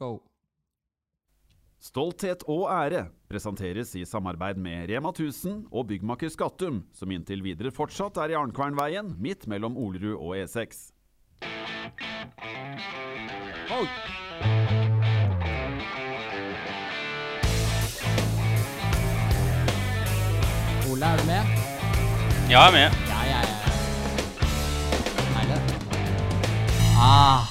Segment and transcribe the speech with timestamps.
[0.00, 0.18] go.
[1.80, 7.72] Stolthet og ære presenteres i samarbeid med Rema 1000 og byggmaker Skattum, som inntil videre
[7.72, 10.90] fortsatt er i Arnkvernveien, midt mellom Olerud og E E6.
[13.70, 13.86] Oi.
[20.90, 21.42] Ole, er du med?
[22.50, 22.88] Ja, jeg er med.
[23.08, 23.56] Ja, ja, ja.
[27.00, 27.46] Ah,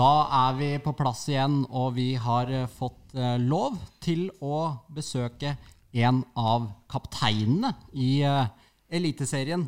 [0.00, 0.12] da
[0.46, 5.56] er vi på plass igjen, og vi har eh, fått eh, lov til å besøke
[5.92, 8.46] en av kapteinene i eh,
[8.90, 9.66] Eliteserien.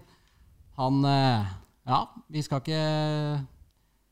[0.80, 1.98] Han Ja,
[2.32, 2.80] vi skal ikke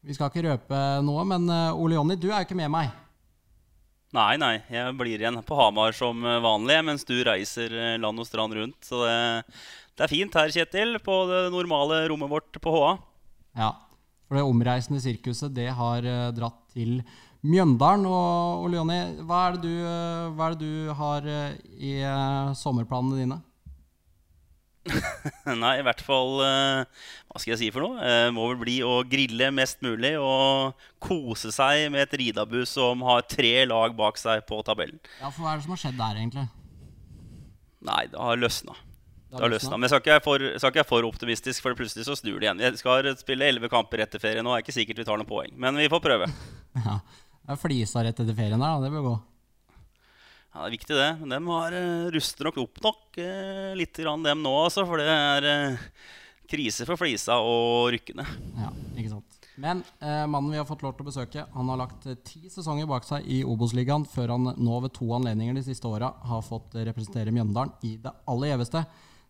[0.05, 2.93] Vi skal ikke røpe noe, men Ole Jonny, du er jo ikke med meg.
[4.15, 8.55] Nei, nei, jeg blir igjen på Hamar som vanlig, mens du reiser land og strand
[8.59, 8.79] rundt.
[8.87, 9.19] Så det,
[9.97, 12.97] det er fint her, Kjetil, på det normale rommet vårt på HA.
[13.61, 13.73] Ja,
[14.31, 17.01] for det omreisende sirkuset det har eh, dratt til
[17.43, 18.07] Mjøndalen.
[18.07, 21.95] Og og Jonny, hva, er du, eh, hva er det du har eh, i
[22.55, 23.41] sommerplanene dine?
[25.61, 28.31] Nei, i hvert fall Hva skal jeg si for noe?
[28.33, 30.73] Må vel bli å grille mest mulig og
[31.05, 34.97] kose seg med et Ridabu som har tre lag bak seg på tabellen.
[35.21, 36.47] Ja, for hva er det som har skjedd der, egentlig?
[37.91, 38.79] Nei, det har løsna.
[39.33, 39.77] Har løsna.
[39.77, 42.39] Men jeg skal ikke være for, skal ikke jeg for optimistisk, for plutselig så snur
[42.41, 42.63] det igjen.
[42.63, 44.53] Vi skal spille elleve kamper etter ferie nå.
[44.53, 46.31] Det Er ikke sikkert vi tar noen poeng, men vi får prøve.
[46.81, 48.85] Ja, det er flisa rett etter ferien der, da.
[48.85, 49.17] Det bør gå.
[49.75, 51.11] Ja, Det er viktig, det.
[51.23, 54.87] Men de har uh, rustet nok opp nok uh, litt grann dem nå, altså.
[54.87, 55.91] For det er uh,
[56.51, 58.27] krise for Flisa og Rykkene.
[58.59, 59.41] Ja, ikke sant.
[59.61, 62.49] Men eh, mannen vi har fått lov til å besøke, han har lagt eh, ti
[62.49, 66.45] sesonger bak seg i Obos-ligaen, før han nå ved to anledninger de siste åra har
[66.47, 68.85] fått eh, representere Mjøndalen i det aller gjeveste,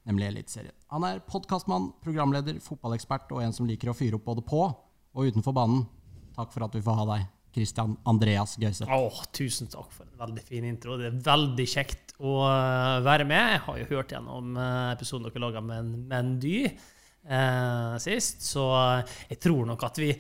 [0.08, 0.76] nemlig Eliteserien.
[0.94, 5.26] Han er podkastmann, programleder, fotballekspert og en som liker å fyre opp både på og
[5.26, 5.84] utenfor banen.
[6.36, 8.90] Takk for at vi får ha deg, Christian Andreas Gauseth.
[8.94, 10.96] Oh, tusen takk for en veldig fin intro.
[11.00, 13.56] Det er veldig kjekt å eh, være med.
[13.56, 18.66] Jeg har jo hørt gjennom eh, episoden dere laga med en Mendy eh, sist, så
[18.78, 20.12] eh, jeg tror nok at vi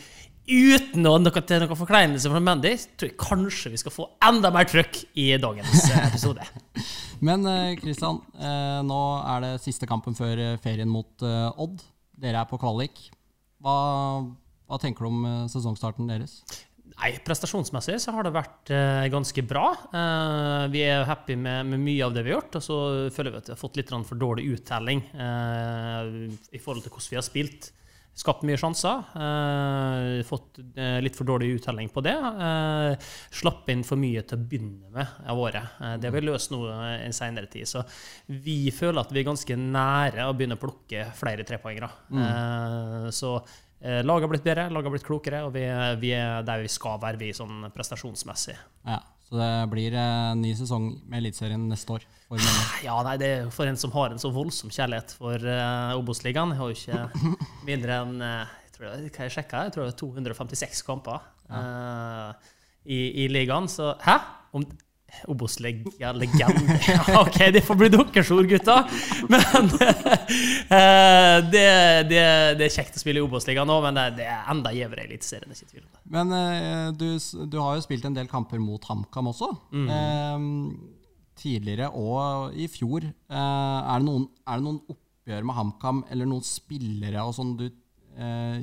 [0.48, 4.50] Uten å noe, til noen forkleinelse fra Mendy, tror jeg kanskje vi skal få enda
[4.54, 6.46] mer trøkk i dagens eh, episode.
[7.26, 7.44] Men
[7.78, 9.00] Kristian, eh, nå
[9.34, 11.84] er det siste kampen før eh, ferien mot eh, Odd.
[12.20, 13.10] Dere er på kvalik.
[13.60, 13.76] Hva,
[14.68, 16.40] hva tenker du om eh, sesongstarten deres?
[17.00, 19.70] Nei, prestasjonsmessig så har det vært eh, ganske bra.
[19.88, 22.78] Eh, vi er happy med, med mye av det vi har gjort, og så
[23.14, 26.10] føler vi at vi har fått litt for dårlig uttelling eh,
[26.52, 27.70] i forhold til hvordan vi har spilt.
[28.20, 29.04] Skapt mye sjanser.
[29.16, 32.16] Eh, fått eh, litt for dårlig uttelling på det.
[32.16, 33.08] Eh,
[33.40, 35.78] slapp inn for mye til å begynne med av året.
[35.80, 37.68] Eh, det har vi løst nå eh, en senere tid.
[37.70, 37.82] Så
[38.44, 41.90] vi føler at vi er ganske nære å begynne å plukke flere trepoengere.
[42.12, 43.10] Mm.
[43.16, 43.38] så
[43.80, 45.62] Eh, Laget har blitt bedre, laget har blitt klokere, og vi,
[46.02, 48.56] vi er der vi skal være, vi sånn prestasjonsmessig.
[48.84, 48.98] Ja,
[49.30, 52.06] så det blir en ny sesong med Eliteserien neste år.
[52.26, 52.42] For
[52.86, 56.50] Ja, nei, det er for en som har en så voldsom kjærlighet for uh, Obos-ligaen.
[56.50, 57.36] Jeg har jo ikke
[57.68, 59.62] mindre enn eh, jeg tror det, Hva jeg sjekka?
[59.68, 62.34] Jeg tror det er 256 kamper uh,
[62.82, 63.70] i, i ligaen.
[63.70, 64.18] Så Hæ?
[64.50, 64.66] Om
[65.30, 66.50] Obos-legende ja,
[67.20, 68.76] OK, det får bli deres ord, gutta.
[69.30, 69.42] Men
[70.76, 71.66] eh, det,
[72.10, 72.22] det,
[72.60, 75.52] det er kjekt å spille i Obos-ligaen nå, men det, er enda gjevere Eliteserien.
[75.52, 76.02] ikke tvil om det.
[76.16, 77.08] Men eh, du,
[77.50, 79.52] du har jo spilt en del kamper mot HamKam også.
[79.74, 80.48] Eh,
[81.40, 83.06] tidligere og i fjor.
[83.06, 87.56] Eh, er, det noen, er det noen oppgjør med HamKam eller noen spillere og sånn
[87.60, 88.60] du eh,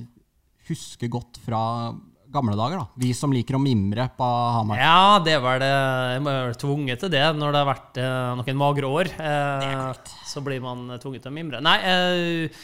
[0.67, 1.61] husker godt fra
[2.33, 2.81] gamle dager?
[2.81, 2.87] da?
[2.99, 4.27] Vi som liker å mimre på
[4.57, 4.79] Hamar.
[4.81, 5.69] Ja, det var det.
[6.15, 9.09] Jeg må være tvunget til det når det har vært eh, noen magre år.
[9.15, 11.61] Eh, så blir man tvunget til å mimre.
[11.63, 12.61] Nei, eh,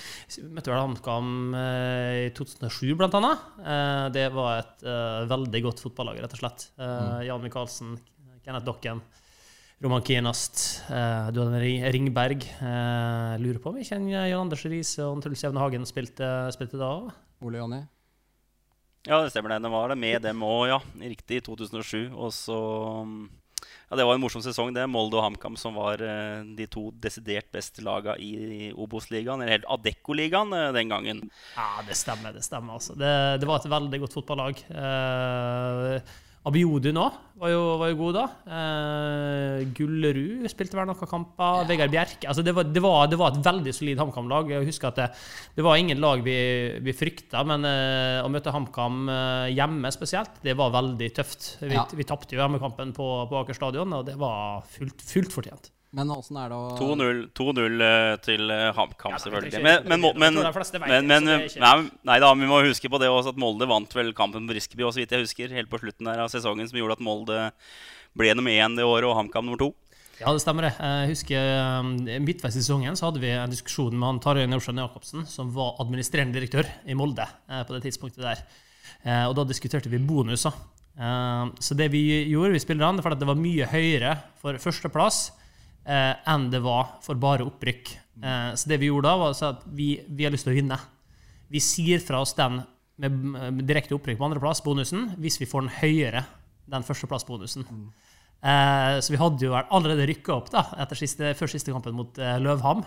[0.53, 3.47] møtte vel HamKam eh, i 2007, blant annet.
[3.63, 6.67] Eh, det var et eh, veldig godt fotballag, rett og slett.
[6.77, 7.95] Eh, Jan Michaelsen,
[8.43, 9.01] Kenneth Dokken.
[9.83, 10.61] Roman Kienast,
[10.95, 12.45] eh, du hadde Ring- Ringberg.
[12.63, 16.79] Eh, lurer på om ikke kjenner Jan Anders Riise og Truls Jevne Hagen spilte, spilte
[16.79, 17.09] da òg?
[17.43, 17.81] Ole Jonny?
[19.03, 19.63] Ja, det stemmer det.
[19.65, 20.81] Det var det med dem òg, ja.
[21.01, 22.13] Riktig, i 2007.
[22.15, 22.59] Og så
[23.03, 23.23] mm,
[23.89, 24.85] Ja, det var en morsom sesong, det.
[24.87, 29.69] Molde og HamKam som var eh, de to desidert beste laga i Obos-ligaen, eller helt
[29.75, 31.23] Adecco-ligaen eh, den gangen.
[31.57, 32.35] Ja, det stemmer.
[32.35, 32.95] Det stemmer altså.
[32.99, 33.13] det,
[33.43, 34.63] det var et veldig godt fotballag.
[34.71, 36.13] Eh,
[36.43, 37.03] Abiodi nå
[37.39, 38.23] var var jo god da.
[38.55, 41.65] Eh, Gullerud spilte vel noen kamper.
[41.69, 42.27] Vegard Bjerke.
[42.29, 44.51] Altså det, var, det, var, det var et veldig solid HamKam-lag.
[44.51, 45.07] Jeg husker at det,
[45.57, 46.35] det var ingen lag vi,
[46.83, 51.53] vi frykta, men eh, å møte HamKam eh, hjemme spesielt, det var veldig tøft.
[51.63, 51.85] Vi, Ja.
[51.91, 55.71] vi tapte jo hjemmekampen på, på Aker stadion, og det var fullt, fullt fortjent.
[55.93, 59.61] Men åssen er det å 2-0 2-0 eh, til eh, HamKam, selvfølgelig.
[59.61, 60.39] Men, men, men,
[61.05, 61.61] men, ikke-
[62.09, 64.87] nei, da, vi må huske på det også at Molde vant vel kampen på Briskeby
[64.87, 67.39] også, så vidt jeg husker, helt på slutten der av sesongen, som gjorde at Molde
[68.17, 69.69] ble nummer én det året og HamKam nummer to.
[70.21, 70.73] Ja, det stemmer det.
[70.77, 71.87] Jeg husker
[72.21, 75.75] Midtveis i sesongen så hadde vi en diskusjon med han Tarjei Nordstrand Jacobsen, som var
[75.83, 78.43] administrerende direktør i Molde eh, på det tidspunktet der.
[79.03, 80.53] Eh, og da diskuterte vi bonuser.
[80.97, 85.25] Eh, så det vi gjorde, vi spillerne, for at det var mye høyere for førsteplass
[85.85, 87.93] eh, enn det var for bare opprykk.
[88.23, 90.79] Eh, så det vi gjorde da, var at vi, vi har lyst til å vinne.
[91.53, 92.61] Vi sier fra oss den
[93.01, 96.25] med, direkte opprykk på andreplass, bonusen, hvis vi får den høyere,
[96.69, 97.65] den førsteplassbonusen.
[98.43, 100.65] Eh, så vi hadde jo allerede rykka opp da,
[100.97, 102.83] siste, før siste kampen mot eh, Løvham.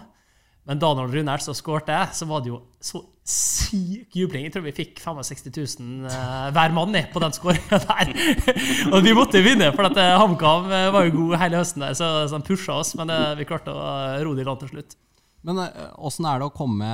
[0.66, 4.46] Men da når Rune så skårte, så var det jo så syk jubling.
[4.46, 5.46] Jeg tror vi fikk 65
[5.78, 8.12] 000 eh, hver mann på den skåringa der.
[8.94, 11.94] og vi måtte vinne, for at eh, HamKam eh, var jo god hele høsten, der,
[11.98, 12.94] så, så han pusha oss.
[12.98, 13.88] Men vi klarte å
[14.26, 14.98] ro det i land til slutt.
[15.46, 15.62] Men
[16.02, 16.86] åssen er det å komme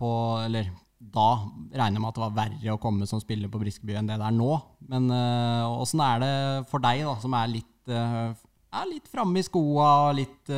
[0.00, 0.10] på
[0.46, 0.70] Eller
[1.12, 1.42] da
[1.74, 4.16] regner jeg med at det var verre å komme som spiller på Briskeby enn det
[4.20, 4.54] det er nå.
[4.88, 6.34] Men åssen er det
[6.70, 7.92] for deg, da, som er litt,
[8.88, 10.52] litt framme i skoa og litt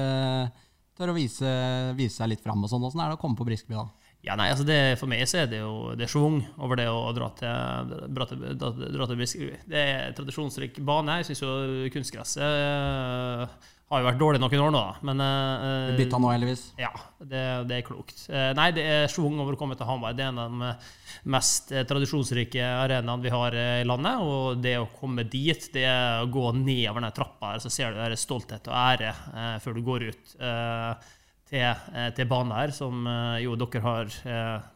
[0.98, 1.50] tør å vise,
[1.98, 2.84] vise seg litt fram og sånn.
[2.88, 3.86] Åssen er det å komme på Briskeby da?
[4.22, 7.10] Ja, nei, altså det, For meg så er det jo det schwung over det å
[7.16, 9.56] dra til, dra til, dra, til Briskeby.
[9.72, 11.18] Det er tradisjonsrik bane.
[11.20, 11.54] Jeg syns jo
[11.94, 15.06] kunstgresset har jo vært dårlig noen år nå, da.
[15.08, 16.64] Men uh, Du bytta nå, heldigvis.
[16.80, 16.90] Ja,
[17.20, 18.24] det, det er klokt.
[18.32, 20.16] Uh, nei, det er schwung over å komme til Hamar.
[20.16, 20.72] Det er en av de
[21.32, 24.24] mest eh, tradisjonsrike arenaene vi har eh, i landet.
[24.26, 27.92] Og det å komme dit, det er å gå nedover den trappa her, så ser
[27.92, 31.10] du der stolthet og ære uh, før du går ut eh,
[31.52, 34.70] til, eh, til banen her, som eh, jo dere har eh,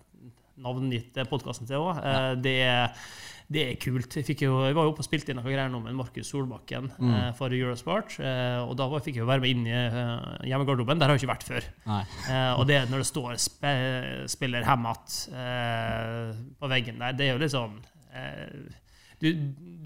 [0.62, 2.02] navngitt podkasten til òg.
[2.02, 3.08] Eh, det er
[3.48, 4.16] det er kult.
[4.18, 6.88] Jeg, jo, jeg var jo oppe og spilte inn noen greier nå med Markus Solbakken
[6.98, 7.10] Mm.
[7.14, 8.16] eh, for Eurosport.
[8.18, 10.98] Eh, og da var, fikk jeg jo være med inn i uh, hjemmegarderoben.
[10.98, 11.68] Der har jeg ikke vært før.
[11.86, 13.62] Eh, og det når det står sp
[14.34, 17.78] 'spiller hemmet' eh, på veggen der, det er jo litt sånn
[18.14, 18.66] eh,
[19.22, 19.30] du,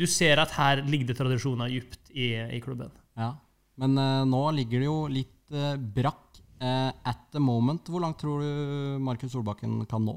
[0.01, 2.91] du ser at her ligger det tradisjoner dypt i, i klubben.
[3.17, 3.35] Ja.
[3.77, 3.95] Men
[4.29, 5.53] nå ligger det jo litt
[5.95, 7.87] brakk at the moment.
[7.89, 10.17] Hvor langt tror du Markus Solbakken kan nå?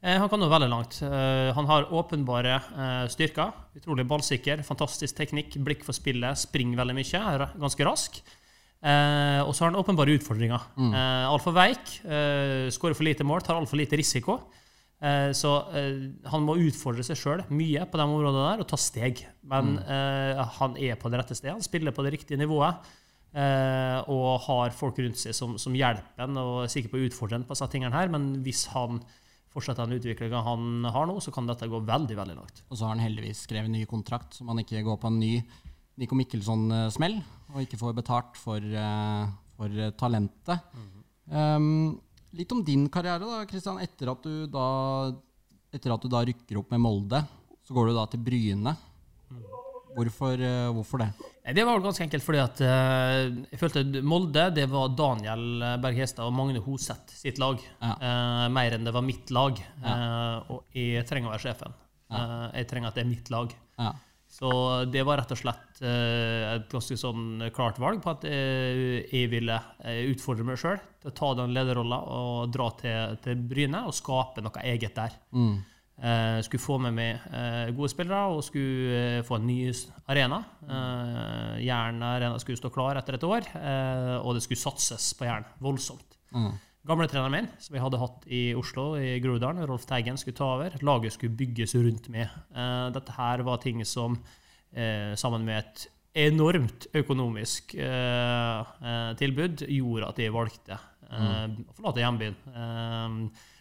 [0.00, 0.98] Eh, han kan nå veldig langt.
[1.04, 3.52] Eh, han har åpenbare eh, styrker.
[3.76, 8.22] Utrolig ballsikker, fantastisk teknikk, blikk for spillet, springer veldig mye, er ganske rask.
[8.80, 10.62] Og så har han åpenbare utfordringer.
[10.80, 10.94] Mm.
[11.28, 11.90] Altfor veik,
[12.72, 14.38] skårer for lite mål, tar altfor lite risiko.
[15.36, 15.50] Så
[16.32, 19.20] han må utfordre seg sjøl mye på de områdene der og ta steg.
[19.52, 20.40] Men mm.
[20.56, 21.58] han er på det rette stedet.
[21.58, 22.88] Han spiller på det riktige nivået.
[24.08, 27.36] Og har folk rundt seg som, som hjelper ham og er sikker på å utfordre
[27.36, 28.08] ham på disse tingene her.
[28.16, 29.02] Men hvis han
[29.50, 32.62] fortsetter den utviklinga han har nå, så kan dette gå veldig veldig langt.
[32.68, 35.34] Og så har han heldigvis skrevet ny kontrakt, så man ikke går på en ny
[36.00, 37.18] Nico Mikkelsson-smell
[37.50, 38.62] og ikke får betalt for,
[39.58, 40.70] for talentet.
[40.72, 40.96] Mm talentet.
[41.30, 42.00] Um,
[42.34, 43.78] litt om din karriere, da, Kristian.
[43.82, 44.10] Etter
[45.70, 47.22] etter at du da rykker opp med Molde,
[47.62, 48.74] så går du da til Bryne.
[49.94, 51.10] Hvorfor, eh, hvorfor det?
[51.56, 55.98] Det var vel ganske enkelt fordi at eh, jeg følte Molde det var Daniel Berg
[55.98, 57.60] Hestad og Magne Hoseth sitt lag.
[57.80, 57.94] Ja.
[57.96, 59.58] Eh, mer enn det var mitt lag.
[59.80, 61.74] Eh, og jeg trenger å være sjefen.
[62.10, 63.52] Eh, jeg trenger at det er mitt lag.
[63.80, 63.92] Ja.
[64.30, 64.50] Så
[64.86, 69.56] det var rett og slett et ganske sånn klart valg på at jeg ville
[70.12, 70.78] utfordre meg sjøl
[71.16, 75.16] ta den lederrolla og dra til, til Bryne og skape noe eget der.
[75.34, 75.56] Mm.
[76.00, 79.58] Eh, skulle få med meg eh, gode spillere og skulle eh, få en ny
[80.08, 80.38] arena.
[81.60, 83.48] Jæren arena skulle stå klar etter et år,
[84.24, 86.16] og det skulle satses på Jæren voldsomt.
[86.32, 86.54] Mm.
[86.88, 90.78] Gamletreneren min, som vi hadde hatt i Oslo, i Groruddalen, Rolf Teigen, skulle ta over.
[90.86, 92.08] Laget skulle bygges rundt.
[92.14, 94.16] Eh, dette her var ting som,
[94.70, 95.86] sammen med et
[96.30, 97.74] enormt økonomisk
[99.20, 100.78] tilbud, gjorde at jeg valgte
[101.10, 102.36] eh, å forlate hjembyen.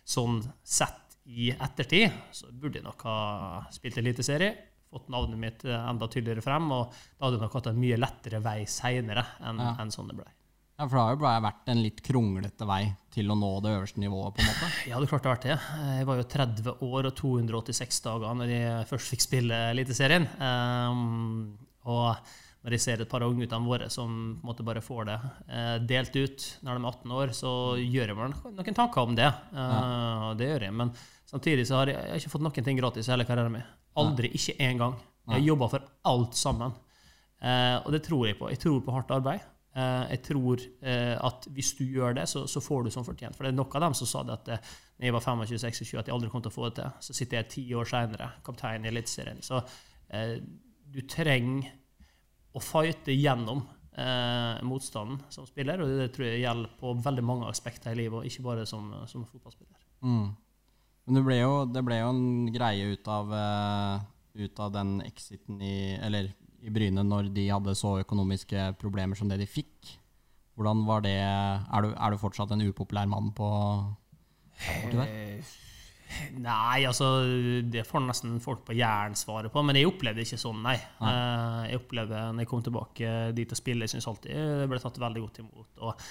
[0.10, 3.18] Sånn sett i ettertid så burde jeg nok ha
[3.74, 4.56] spilt Eliteserie.
[4.90, 8.00] Fått navnet mitt eh, enda tydeligere frem, og da hadde jeg nok hatt en mye
[8.02, 9.76] lettere vei seinere enn Ja.
[9.84, 10.26] en sånn det ble.
[10.80, 13.74] Ja, for det har jo bare vært en litt kronglete vei til å nå det
[13.76, 14.70] øverste nivået, på en måte.
[14.88, 15.58] Ja, det klart det har vært det.
[16.00, 20.30] Jeg var jo 30 år og 286 dager når jeg først fikk spille Eliteserien.
[20.40, 22.16] Um, og
[22.64, 24.08] når jeg ser et par av ungguttene våre som
[24.40, 25.20] på en måte bare får det
[25.52, 29.20] uh, delt ut når de er 18 år, så gjør jeg meg noen tanker om
[29.20, 29.30] det.
[29.52, 30.34] Uh, ja.
[30.40, 30.78] Det gjør jeg.
[30.80, 30.96] Men
[31.30, 33.72] samtidig så har jeg, jeg har ikke fått noen ting gratis i hele karrieren min.
[34.00, 34.34] Aldri.
[34.36, 34.98] Ikke én gang.
[35.30, 36.76] Jeg har jobba for alt sammen.
[37.40, 38.50] Eh, og det tror jeg på.
[38.52, 39.46] Jeg tror på hardt arbeid.
[39.78, 43.38] Eh, jeg tror eh, at hvis du gjør det, så, så får du som fortjent.
[43.38, 44.62] For det er nok av dem som sa det at da
[45.00, 46.96] når jeg var 25-26, at jeg aldri kom til å få det til.
[47.08, 49.40] Så sitter jeg ti år seinere, kaptein i Eliteserien.
[49.46, 49.62] Så
[50.12, 50.36] eh,
[50.92, 51.70] du trenger
[52.52, 53.62] å fighte gjennom
[53.96, 58.18] eh, motstanden som spiller, og det tror jeg gjelder på veldig mange aspekter i livet,
[58.20, 59.80] og ikke bare som, som fotballspiller.
[60.04, 60.28] Mm.
[61.10, 64.02] Men det ble, jo, det ble jo en greie ut av, eh,
[64.46, 66.30] ut av den exiten i Eller
[66.62, 69.96] i Bryne når de hadde så økonomiske problemer som det de fikk.
[70.54, 73.50] Hvordan var det Er du, er du fortsatt en upopulær mann på
[74.84, 75.10] borti der?
[76.10, 77.10] Eh, Nei, altså
[77.70, 80.78] det får nesten folk på Jæren svare på, men jeg opplevde ikke sånn, nei.
[81.04, 81.14] nei.
[81.70, 85.00] jeg opplevde når jeg kom tilbake dit og spille, jeg syns alltid det ble tatt
[85.02, 85.72] veldig godt imot.
[85.86, 86.04] Og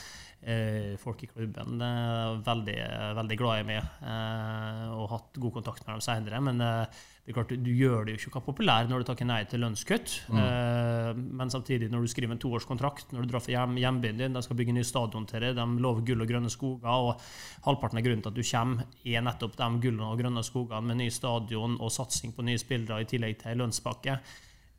[0.43, 2.79] eh, folk i klubben er veldig,
[3.19, 6.43] veldig glad i meg eh, og hatt god kontakt med dem seinere.
[6.51, 9.43] Men eh, det er klart, du gjør det jo ikke populær når du takker nei
[9.45, 10.13] til lønnskutt.
[10.33, 14.33] Eh, men samtidig, når du skriver en toårskontrakt, når du drar fra hjem, hjembyen din,
[14.33, 17.21] de skal bygge ny stadion til deg, de lover gull og grønne skoger, og
[17.67, 21.01] halvparten av grunnen til at du kommer, er nettopp de gullene og grønne skogene med
[21.03, 24.17] ny stadion og satsing på nye spillere i tillegg til lønnspakke.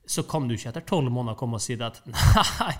[0.10, 2.02] Så kan du ikke etter tolv måneder komme og si det at
[2.64, 2.74] nei,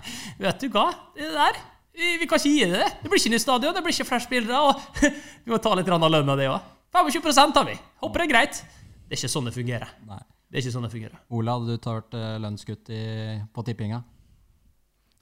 [0.48, 1.62] vet du hva, det der
[2.00, 2.90] vi kan ikke gi det.
[3.04, 4.66] Det blir ikke nytt stadion, det blir ikke flere spillere.
[4.66, 5.06] Og
[5.46, 6.68] vi må ta litt av lønna, det òg.
[6.90, 7.78] 25 har vi.
[8.02, 8.62] Håper det er greit.
[9.10, 9.90] Det er ikke sånn det fungerer.
[10.06, 10.20] Nei.
[10.46, 11.18] Det er ikke sånn det fungerer.
[11.34, 13.04] Ola, hadde du tatt eh, lønnskutt i,
[13.50, 13.98] på tippinga?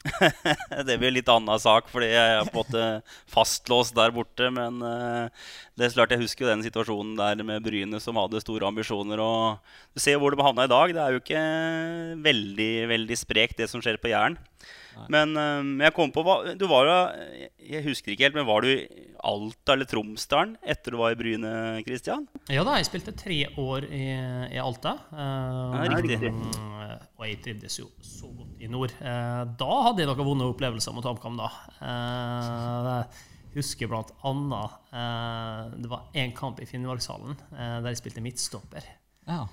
[0.86, 2.82] Det blir en litt annen sak, fordi jeg er på en måte
[3.32, 4.50] fastlåst der borte.
[4.52, 8.44] Men uh, det er klart jeg husker jo den situasjonen der med Bryne som hadde
[8.44, 9.24] store ambisjoner.
[9.24, 10.92] Og du ser jo hvor de havna i dag.
[10.92, 11.44] Det er jo ikke
[12.28, 14.36] veldig veldig sprekt, det som skjer på Jæren.
[15.12, 16.24] Men um, jeg kom på
[16.58, 16.96] Du var jo
[17.70, 21.18] Jeg husker ikke helt, men var du i Alta eller Tromsdalen etter du var i
[21.18, 21.52] Bryne,
[21.86, 22.26] Christian?
[22.52, 24.04] Ja da, jeg spilte tre år i,
[24.54, 24.94] i Alta.
[25.10, 26.30] Uh, Ja, riktig.
[26.32, 26.60] mm,
[27.18, 28.94] og jeg trivdes jo så godt i nord.
[29.00, 31.50] Uh, da hadde jeg noen vonde opplevelser mot HamKam, da.
[31.82, 33.26] Uh,
[33.58, 38.86] husker blant annet eh, Det var én kamp i Finnmarkshallen eh, der jeg spilte midtstopper.
[39.28, 39.44] Ja.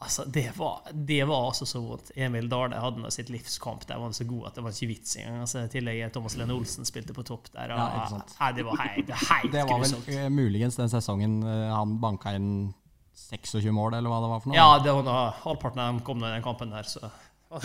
[0.00, 2.10] Altså, det var, det var altså så vondt.
[2.16, 3.82] Emil Dale hadde nå sitt livskamp.
[3.86, 5.42] Der var han så god at det var ikke vits engang.
[5.44, 7.74] Altså, I tillegg Thomas Lene Olsen spilte på topp der.
[7.74, 8.32] Og, Ja, ikke sant.
[8.40, 10.08] Nei, det var helt, helt Det var vel grusomt.
[10.16, 12.48] eh, muligens den sesongen uh, han banka inn
[13.28, 14.56] 26 mål, eller hva det var for noe?
[14.56, 17.04] Ja, det var noe, halvparten av dem kom nå i den kampen der, så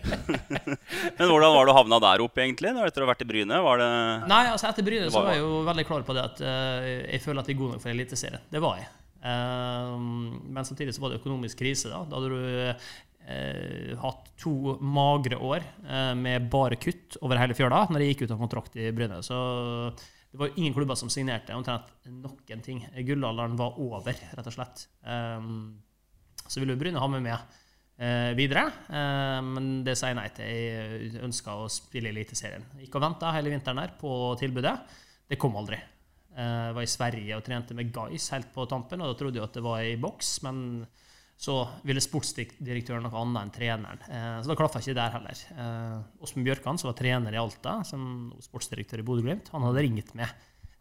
[0.00, 2.70] Men hvordan var det å havne der oppe, egentlig?
[2.72, 3.58] Etter å ha vært i Bryne?
[3.64, 3.88] Var det
[4.30, 6.40] Nei, altså etter Bryne Det så var- var jeg jo veldig klar på det at
[6.40, 8.42] uh, jeg føler at jeg er god nok for Eliteserien.
[8.50, 8.88] Det var jeg.
[9.20, 11.90] Eh, men samtidig så var det økonomisk krise.
[11.92, 12.40] Da Da hadde du
[13.30, 18.26] eh, hatt to magre år eh, med bare kutt over hele fjøla når jeg gikk
[18.26, 19.20] ut av kontrakt i Bryne.
[19.26, 19.36] Så
[20.30, 22.84] det var ingen klubber som signerte omtrent noen ting.
[23.06, 24.86] Gullalderen var over, rett og slett.
[25.04, 25.48] Eh,
[26.46, 27.36] så ville Bryne ha med meg
[28.00, 30.50] eh, videre, eh, men det sier jeg nei til.
[30.50, 32.66] Jeg ønska å spille Eliteserien.
[32.80, 34.76] Gikk og venta hele vinteren her på tilbudet.
[35.30, 35.78] Det kom aldri.
[36.36, 39.34] Eh, Jeg var i Sverige og trente med Guys helt på tampen, og da trodde
[39.40, 40.86] jeg at det var i boks, men
[41.40, 41.54] så
[41.88, 44.00] ville sportsdirektøren noe annet enn treneren.
[44.10, 45.42] Eh, Så da klaffa ikke der heller.
[45.56, 50.14] Eh, Åsmund Bjørkan, som var trener i Alta, som sportsdirektør i Bodø-Glimt, han hadde ringt
[50.14, 50.28] med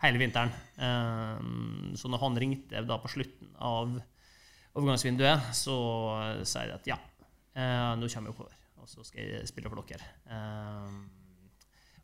[0.04, 0.52] hele vinteren.
[0.78, 4.02] Eh, Så når han ringte da på slutten av
[4.76, 6.98] overgangsvinduet, så sa de at ja,
[7.56, 10.04] eh, nå kommer jeg oppover, og så skal jeg spille for dere.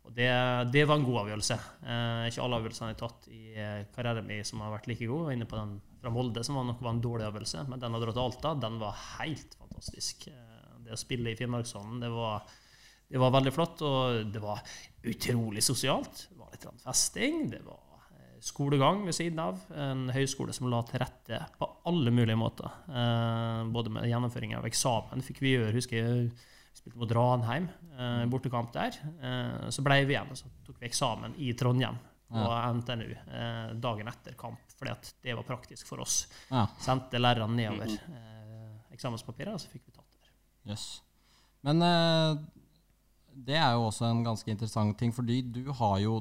[0.05, 0.29] Og det,
[0.73, 1.57] det var en god avgjørelse.
[1.81, 5.07] Eh, ikke alle avgjørelsene jeg har tatt i eh, karrieren min som har vært like
[5.09, 5.31] gode.
[5.31, 7.97] Jeg inne på den fra Molde, som var nok var en dårlig avgjørelse, men den
[7.97, 10.27] å dra til Alta, den var helt fantastisk.
[10.29, 12.45] Eh, det å spille i Finnmarkshallen, det var,
[13.09, 14.61] det var veldig flott, og det var
[15.09, 16.27] utrolig sosialt.
[16.29, 17.47] Det var litt festing.
[17.55, 19.63] det var eh, skolegang ved siden av.
[19.73, 22.77] En høyskole som la til rette på alle mulige måter.
[23.73, 25.73] Både med gjennomføring av eksamen fikk vi gjøre.
[25.79, 26.29] husker jeg
[26.75, 28.97] spilte mot Ranheim, eh, bortekamp der.
[29.21, 31.97] Eh, så ble vi igjen, og så tok vi eksamen i Trondheim
[32.35, 32.45] på
[32.79, 36.25] NTNU eh, dagen etter kamp, fordi at det var praktisk for oss.
[36.49, 40.31] Ja, Sendte lærerne nedover eh, eksamenspapiret, og så fikk vi tatt det.
[40.71, 40.85] Yes.
[41.65, 42.31] Men eh,
[43.45, 46.17] det er jo også en ganske interessant ting, fordi du har jo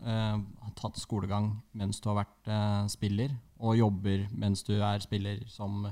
[0.00, 0.38] eh,
[0.80, 5.84] tatt skolegang mens du har vært spiller, og jobber mens du er spiller som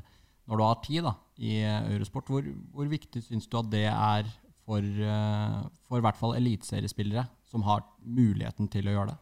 [0.50, 2.30] når du har tid da, i eh, Eurosport.
[2.30, 4.30] Hvor, hvor viktig syns du at det er
[4.66, 5.58] for, eh,
[5.88, 9.18] for i hvert fall eliteseriespillere som har muligheten til å gjøre det?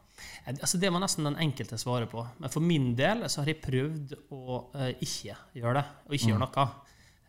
[0.51, 2.23] Altså det må nesten den enkelte svare på.
[2.43, 6.29] Men for min del så har jeg prøvd å uh, ikke gjøre det, og ikke
[6.33, 6.67] gjøre noe.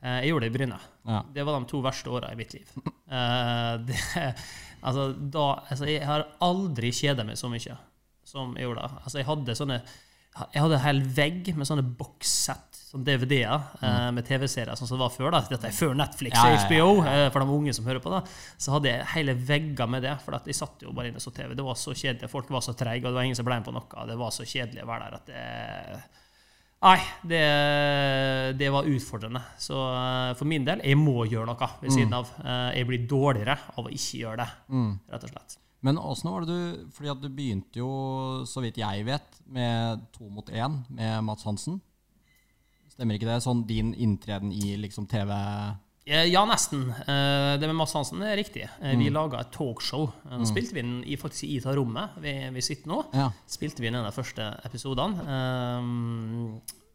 [0.01, 0.79] Uh, jeg gjorde det i Bryne.
[1.07, 1.21] Ja.
[1.37, 2.73] Det var de to verste åra i mitt liv.
[3.07, 3.97] Uh, det,
[4.81, 7.79] altså, da, altså, jeg har aldri kjeda meg så mye
[8.27, 9.03] som jeg gjorde da.
[9.05, 9.81] Altså, jeg hadde sånne
[10.31, 14.97] jeg hadde en hel vegg med sånne bokssett, sånne DVD-er, eh, med TV-serier sånn som
[14.99, 15.31] det var før.
[15.31, 15.41] da.
[15.47, 16.65] Dette er før Netflix Ja, og ja, ja.
[16.67, 18.11] HBO, eh, for de unge som hører på.
[18.11, 18.21] da.
[18.59, 21.23] Så hadde jeg hele vegger med det, for at jeg satt jo bare inne og
[21.23, 21.53] så TV.
[21.55, 22.29] Det var så kjedelig.
[22.29, 24.07] Folk var så treige, og det var ingen som ble med på noe.
[24.11, 26.03] Det var så kjedelig å være der at det
[26.81, 26.97] Nei,
[27.29, 29.41] det, det var utfordrende.
[29.61, 32.31] Så eh, for min del, jeg må gjøre noe ved siden av.
[32.41, 34.47] Eh, jeg blir dårligere av å ikke gjøre det,
[35.13, 35.57] rett og slett.
[35.81, 37.87] Men åssen var det du Fordi at du begynte jo,
[38.45, 41.79] så vidt jeg vet, med to mot én med Mats Hansen.
[43.01, 43.39] Stemmer ikke det?
[43.41, 45.33] Sånn din inntreden i liksom TV
[46.05, 46.89] Eh, Ja, nesten.
[46.89, 48.67] Eh, Det med Mads Hansen er riktig.
[48.81, 50.11] Vi Vi laga et talkshow.
[50.29, 53.05] Eh, Nå spilte vi den i, faktisk i det rommet vi, vi sitter nå.
[53.13, 53.31] Ja.
[53.47, 55.17] Spilte vi den de første episodene.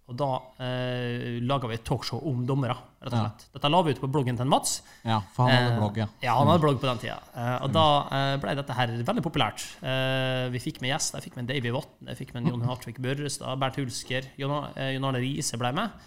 [0.06, 0.26] Og da
[0.62, 3.46] eh, laga vi et talkshow om dommere, rett og slett.
[3.56, 4.76] Dette la vi ut på bloggen til Mats.
[5.02, 6.06] Ja, for han hadde Eh, blogg, ja.
[6.22, 7.16] Ja, han hadde blogg på den tida.
[7.34, 9.64] Eh, og da eh, ble dette her veldig populært.
[9.82, 11.18] Eh, vi fikk med gjester.
[11.18, 14.94] Jeg fikk med Davy Vatne, jeg fikk med Jon Hartvig Børrestad, Bernt Hulsker, Jon eh,
[14.94, 16.06] Arne Riise ble med.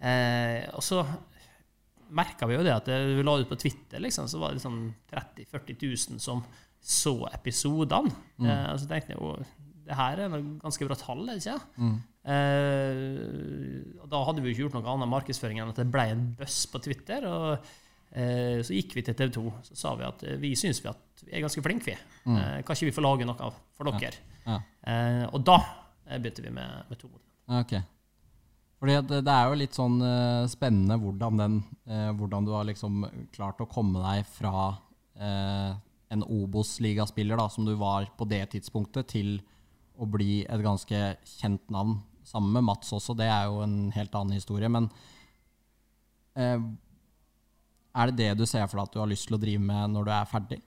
[0.00, 1.04] Eh, og så
[2.14, 4.80] merka vi jo det at vi la ut på Twitter, liksom, så var det liksom
[5.12, 5.84] 30 000-40
[6.14, 6.40] 000 som
[6.84, 8.12] så episodene.
[8.40, 9.36] Eh, og så tenkte jeg jo
[9.84, 11.58] det her er noe ganske bra tall, ikke?
[11.76, 12.13] Eh, og
[14.10, 16.62] da hadde vi jo ikke gjort noe annet markedsføring enn at det ble en buzz
[16.72, 17.26] på Twitter.
[17.28, 17.50] og
[18.14, 20.92] eh, så gikk vi til TV 2 så sa vi at eh, vi syns vi,
[21.26, 21.84] vi er ganske flinke.
[21.90, 21.96] vi.
[22.36, 24.22] Eh, kan ikke vi få lage noe for dere?
[24.44, 24.60] Ja.
[24.88, 25.58] Eh, og da
[26.06, 27.84] eh, begynte vi med, med to mot okay.
[28.80, 32.66] Fordi det det er jo litt sånn eh, spennende hvordan, den, eh, hvordan du har
[32.68, 34.74] liksom klart å komme deg fra
[35.16, 35.70] eh,
[36.14, 39.38] en Obos-ligaspiller som du var på det tidspunktet, til
[39.96, 41.00] å bli et ganske
[41.38, 41.96] kjent navn.
[42.24, 44.70] Sammen med Mats også, det er jo en helt annen historie.
[44.72, 44.88] Men
[46.40, 46.60] eh,
[47.94, 49.92] er det det du ser for deg at du har lyst til å drive med
[49.94, 50.60] når du er ferdig?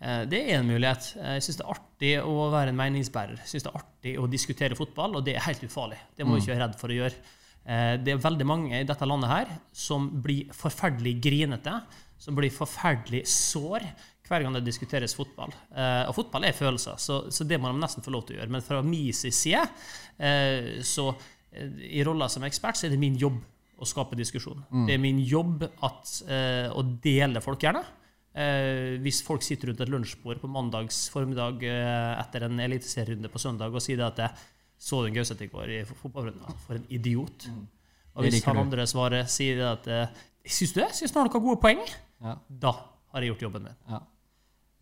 [0.00, 1.12] Eh, Det er en mulighet.
[1.16, 3.38] Jeg syns det er artig å være en meningsbærer.
[3.42, 5.98] Jeg synes det er artig å diskutere fotball, og det er helt ufarlig.
[6.16, 7.22] Det må vi ikke være redd for å gjøre.
[7.64, 11.80] Eh, Det er veldig mange i dette landet her som blir forferdelig grinete,
[12.18, 13.84] som blir forferdelig sår
[14.28, 15.52] hver gang det diskuteres fotball.
[15.74, 18.40] Eh, Og fotball er følelser, så, så det må de nesten få lov til å
[18.42, 18.52] gjøre.
[18.54, 19.62] Men fra min side,
[20.18, 21.08] eh, så
[21.52, 23.38] eh, i rolla som ekspert, så er det min jobb
[23.78, 24.64] å skape diskusjon.
[24.88, 27.84] Det er min jobb at, eh, å dele folk gjerne.
[28.38, 33.40] Eh, hvis folk sitter rundt et lunsjbord på mandags formiddag eh, etter en eliteserierunde på
[33.42, 34.46] søndag og sier det at jeg
[34.78, 36.58] så du en Gauseth i går i fotballrunden?
[36.66, 37.48] For en idiot.
[38.14, 40.90] Og hvis han andre svarer sier det at eh, Syns du det?
[40.96, 41.80] Syns du har noen gode poeng?
[42.24, 42.36] Ja.
[42.48, 42.70] Da
[43.12, 43.74] har jeg gjort jobben min.
[43.90, 43.98] Ja.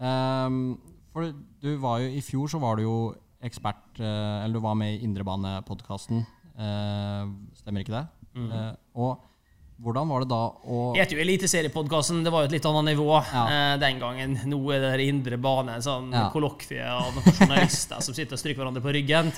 [0.01, 0.77] Ehm,
[1.13, 2.97] for du var jo I fjor så var du jo
[3.41, 6.25] ekspert eh, Eller du var med i Indrebanepodkasten.
[6.57, 8.07] Uh, stemmer ikke det?
[8.37, 9.25] Eh, og
[9.83, 10.39] hvordan var det da
[10.73, 13.43] å Det het jo Eliteseriepodkasten, det var jo et litt annet nivå Ja.
[13.47, 14.37] eh, den gangen.
[14.49, 16.31] Nå er det der indre bane, en sånn Ja.
[16.33, 19.33] kollokvie av noen journalister som sitter og stryker hverandre på ryggen.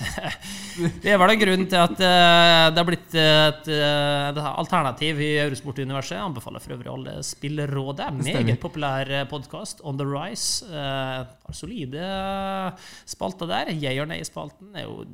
[1.03, 5.19] Det er vel en grunn til at eh, det har blitt et, eh, et alternativ
[5.21, 6.15] i Eurosport-universet.
[6.19, 8.07] Jeg anbefaler for øvrig alle Spillerådet.
[8.23, 8.45] Stemmer.
[8.45, 9.81] Meget populær podkast.
[9.83, 10.63] On the rise.
[10.71, 12.07] Eh, solide
[13.09, 13.73] spalter der.
[13.75, 15.05] Jeg og nei-spalten er jo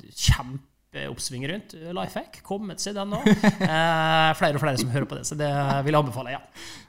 [0.95, 1.73] kjempeoppsving rundt.
[1.73, 2.39] Lifehack.
[2.45, 3.21] Kommet seg den nå.
[3.65, 5.47] Eh, flere og flere som hører på det, så det
[5.85, 6.35] vil jeg anbefale.
[6.35, 6.41] ja.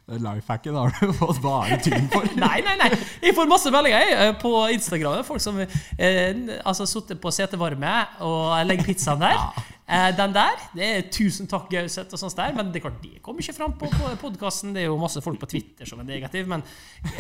[0.07, 2.27] Lifehacken har du fått bare tyn for.
[2.39, 2.91] Nei, nei, nei.
[3.25, 5.25] Jeg får masse meldinger jeg, eh, på Instagram.
[5.27, 7.95] Folk som eh, altså sitter på setevarme
[8.27, 9.41] og legger pizzaen der.
[9.87, 12.97] Eh, den der det er 'tusen takk, Gauseth' og sånt der, men det er klart,
[13.05, 14.73] det kommer ikke fram på, på podkasten.
[14.75, 16.65] Det er jo masse folk på Twitter som er negative, men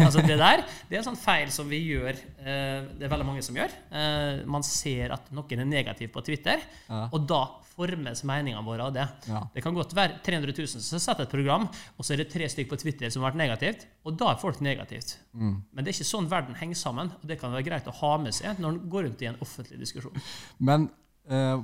[0.03, 2.19] altså, det der det er en sånn feil som vi gjør.
[2.43, 3.71] Eh, det er veldig mange som gjør.
[3.71, 6.59] Eh, man ser at noen er negativ på Twitter,
[6.91, 7.05] Ja.
[7.13, 7.45] og da
[7.77, 9.05] formes meningene våre av det.
[9.29, 9.43] Ja.
[9.53, 12.49] Det kan godt være 300 000 som setter et program, og så er det tre
[12.51, 15.17] stykker på Twitter som har vært negativt, og da er folk negativt.
[15.33, 15.57] Mm.
[15.71, 18.13] Men det er ikke sånn verden henger sammen, og det kan være greit å ha
[18.23, 20.17] med seg når en går rundt i en offentlig diskusjon.
[20.59, 20.89] Men
[21.29, 21.57] eh,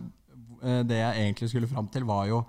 [0.61, 2.43] eh, det jeg egentlig skulle fram til, var jo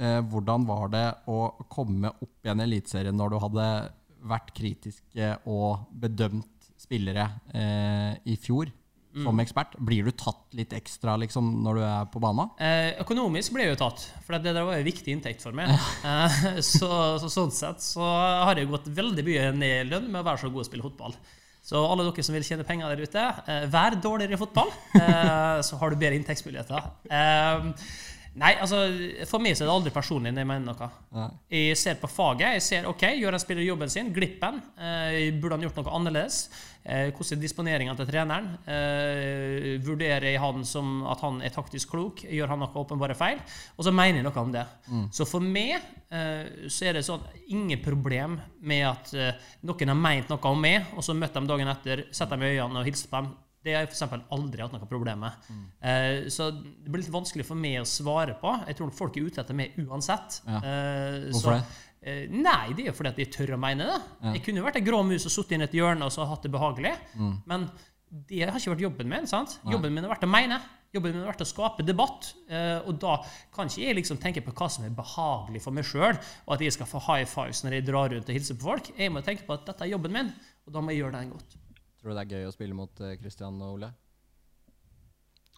[0.00, 3.70] eh, hvordan var det å komme opp igjen i Eliteserien når du hadde
[4.28, 8.70] vært kritisk og bedømt spillere eh, i fjor
[9.24, 9.76] som ekspert?
[9.84, 12.52] Blir du tatt litt ekstra liksom, når du er på banen?
[12.62, 15.72] Eh, økonomisk blir jeg jo tatt, for det der var en viktig inntekt for meg.
[15.72, 16.90] Eh, så,
[17.22, 20.44] så sånn sett så har jeg gått veldig mye ned i lønn med å være
[20.44, 21.16] så god å spille fotball.
[21.68, 25.58] Så alle dere som vil tjene penger der ute, eh, vær dårligere i fotball, eh,
[25.68, 26.92] så har du bedre inntektsmuligheter.
[28.38, 28.82] Nei, altså,
[29.26, 30.88] for meg så er det aldri personlig når jeg mener noe.
[31.16, 31.28] Nei.
[31.58, 32.58] Jeg ser på faget.
[32.58, 34.12] jeg ser, ok, Gjør en spiller jobben sin?
[34.14, 34.60] Glippen?
[34.78, 36.42] Eh, burde han gjort noe annerledes?
[36.88, 38.46] Eh, hvordan er disponeringa til treneren?
[38.68, 42.22] Eh, vurderer jeg han som at han er taktisk klok?
[42.28, 43.42] Gjør han noe åpenbare feil?
[43.76, 44.64] Og så mener jeg noe om det.
[45.12, 49.98] Så for meg eh, så er det sånn ingen problem med at eh, noen har
[49.98, 52.88] meint noe om meg, og så møtte de dagen etter, setter dem i øynene og
[52.88, 53.34] hilser på dem.
[53.68, 55.48] Det har jeg for eksempel aldri hatt noe problem med.
[55.84, 58.54] Eh, så det blir litt vanskelig for meg å svare på.
[58.70, 60.40] Jeg tror folk er ute etter meg uansett.
[60.48, 60.56] Ja.
[60.62, 61.84] Eh, Hvorfor så- det?
[62.00, 64.00] Eh, nei, det er jo fordi at jeg tør å mene det.
[64.38, 66.50] Jeg kunne vært ei grå mus og sittet inn et hjørne og så hatt det
[66.54, 66.94] behagelig.
[67.18, 67.42] Mm.
[67.44, 67.70] Men
[68.28, 69.26] det har ikke vært jobben min.
[69.26, 69.58] sant?
[69.68, 70.60] Jobben min har vært å mene.
[70.94, 72.32] Jobben min har vært å skape debatt.
[72.48, 73.18] eh, og da
[73.52, 76.60] kan ikke jeg liksom tenke på hva som er behagelig for meg sjøl, og at
[76.60, 78.92] jeg skal få high fives når jeg drar rundt og hilser på folk.
[78.96, 80.32] Jeg må tenke på at dette er jobben min,
[80.66, 81.56] og da må jeg gjøre den godt.
[81.98, 83.90] Tror du det er gøy å spille mot Kristian og Ole?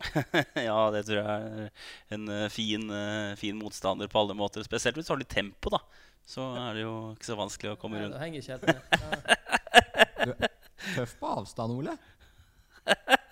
[0.69, 4.65] ja, det tror jeg er en eh, fin, eh, fin motstander på alle måter.
[4.65, 5.83] Spesielt hvis du har litt tempo, da.
[6.27, 8.17] Så er det jo ikke så vanskelig å komme Nei, rundt.
[8.17, 8.77] det henger ikke helt med.
[10.21, 10.51] Ja.
[10.95, 11.97] Tøff på avstand, Ole.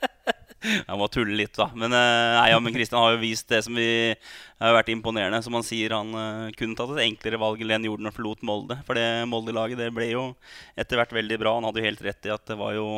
[0.58, 1.68] Jeg må tulle litt, da.
[1.78, 3.88] Men, eh, nei, ja, men Christian har jo vist det som vi
[4.58, 5.38] har vært imponerende.
[5.44, 8.46] Som han sier, han eh, kunne tatt et enklere valg enn gjorde når han forlot
[8.48, 8.78] Molde.
[8.88, 10.24] For det Molde-laget det ble jo
[10.78, 11.54] etter hvert veldig bra.
[11.58, 12.88] Han hadde jo helt rett i at det var jo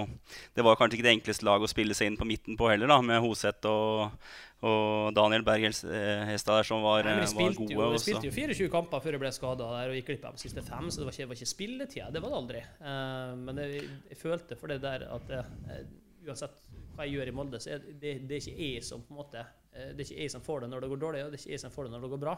[0.56, 2.88] Det var kanskje ikke det enkleste laget å spille seg inn på midten på heller,
[2.88, 4.16] da, med Hoseth og,
[4.64, 7.76] og Daniel Berg eh, Hestad der som var, Nei, var gode.
[7.76, 10.44] jo, jeg spilte jo 24 kamper før jeg ble skada og gikk glipp av de
[10.46, 12.10] siste fem, så det var ikke, var ikke spilletida.
[12.12, 12.64] Det var det aldri.
[12.80, 15.80] Uh, men jeg, jeg følte for det der at uh,
[16.26, 16.56] uansett
[17.00, 19.20] hva jeg gjør i Molde, så er det, det er ikke jeg som på en
[19.22, 21.40] måte eh, Det er ikke jeg som får det når det går dårlig, og det
[21.40, 22.36] er ikke jeg som får det når det går bra.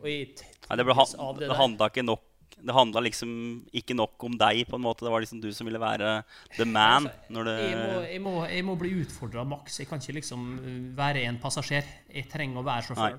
[0.00, 2.28] Og jeg Nei, det, han- trives det handla ikke nok
[2.62, 3.30] det handla liksom
[3.72, 5.06] ikke nok om deg, på en måte.
[5.06, 6.10] Det var liksom du som ville være
[6.58, 7.08] the man.
[7.32, 9.80] Når det, Jeg må, jeg må, jeg må bli utfordra maks.
[9.80, 11.88] Jeg kan ikke liksom uh, være en passasjer.
[12.12, 13.16] Jeg trenger å være sjåfør.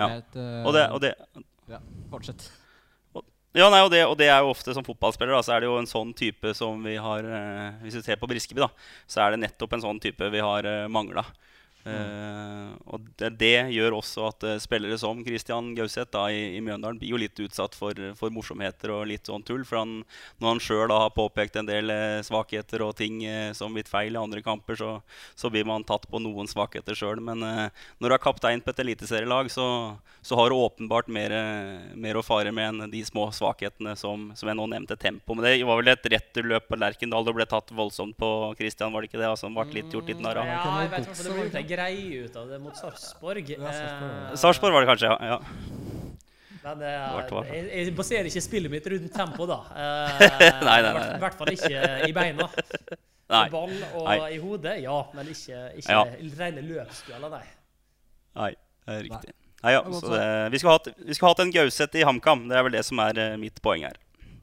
[0.00, 0.08] Ja.
[0.16, 1.12] Eh, og det, og det,
[1.68, 1.78] Ja,
[2.10, 2.46] fortsett.
[3.50, 5.66] Ja, nei, og det, og det er jo ofte som fotballspiller, da, så er det
[5.66, 8.68] jo en sånn type som vi har eh, Hvis vi ser på Briskeby, da,
[9.10, 11.24] så er det nettopp en sånn type vi har eh, mangla.
[11.80, 16.98] Eh, og det, det gjør også at uh, spillere som Christian Gauseth i, i Mjøndalen
[17.00, 19.64] blir jo litt utsatt for, for morsomheter og litt sånn tull.
[19.64, 20.02] For han,
[20.42, 23.22] når han sjøl har påpekt en del uh, svakheter og ting
[23.56, 24.90] som blitt feil i andre kamper, så,
[25.38, 27.20] så blir man tatt på noen svakheter sjøl.
[27.24, 29.66] Men når du er kaptein på et eliteserielag, så,
[30.24, 31.32] så har du åpenbart mer,
[31.96, 34.98] mer å fare med enn de små svakhetene som, som jeg nå nevnte.
[35.00, 35.36] Tempo.
[35.36, 37.26] Men det var vel et returløp på Lerkendal.
[37.26, 39.30] Det ble tatt voldsomt på Christian, var det ikke det?
[39.30, 40.50] Altså, han ble litt gjort litt narr av.
[40.50, 43.54] Ja, jeg vet ikke hvert det greie ut av det mot Sarpsborg.
[43.56, 43.74] Ja,
[44.38, 45.36] Sarpsborg var det kanskje, ja.
[45.36, 45.38] ja.
[46.60, 49.60] Men eh, jeg, jeg baserer ikke spillet mitt rundt tempo, da.
[49.72, 50.26] Eh,
[50.68, 51.06] Nei, nei, nei.
[51.14, 52.50] I hvert- fall ikke i beina.
[53.30, 53.44] Nei.
[53.52, 54.18] Ball og Nei.
[54.34, 54.96] i hodet, ja.
[55.14, 56.02] Men ikke, ikke Ja.
[56.42, 57.44] rene løpsdueller, nei.
[58.40, 58.50] Nei,
[58.86, 59.34] det er riktig.
[59.62, 62.46] Nei, ja, så det, vi skulle hatt, vi hatt en Gauseth i HamKam.
[62.50, 63.96] Det er vel det som er eh, mitt poeng her.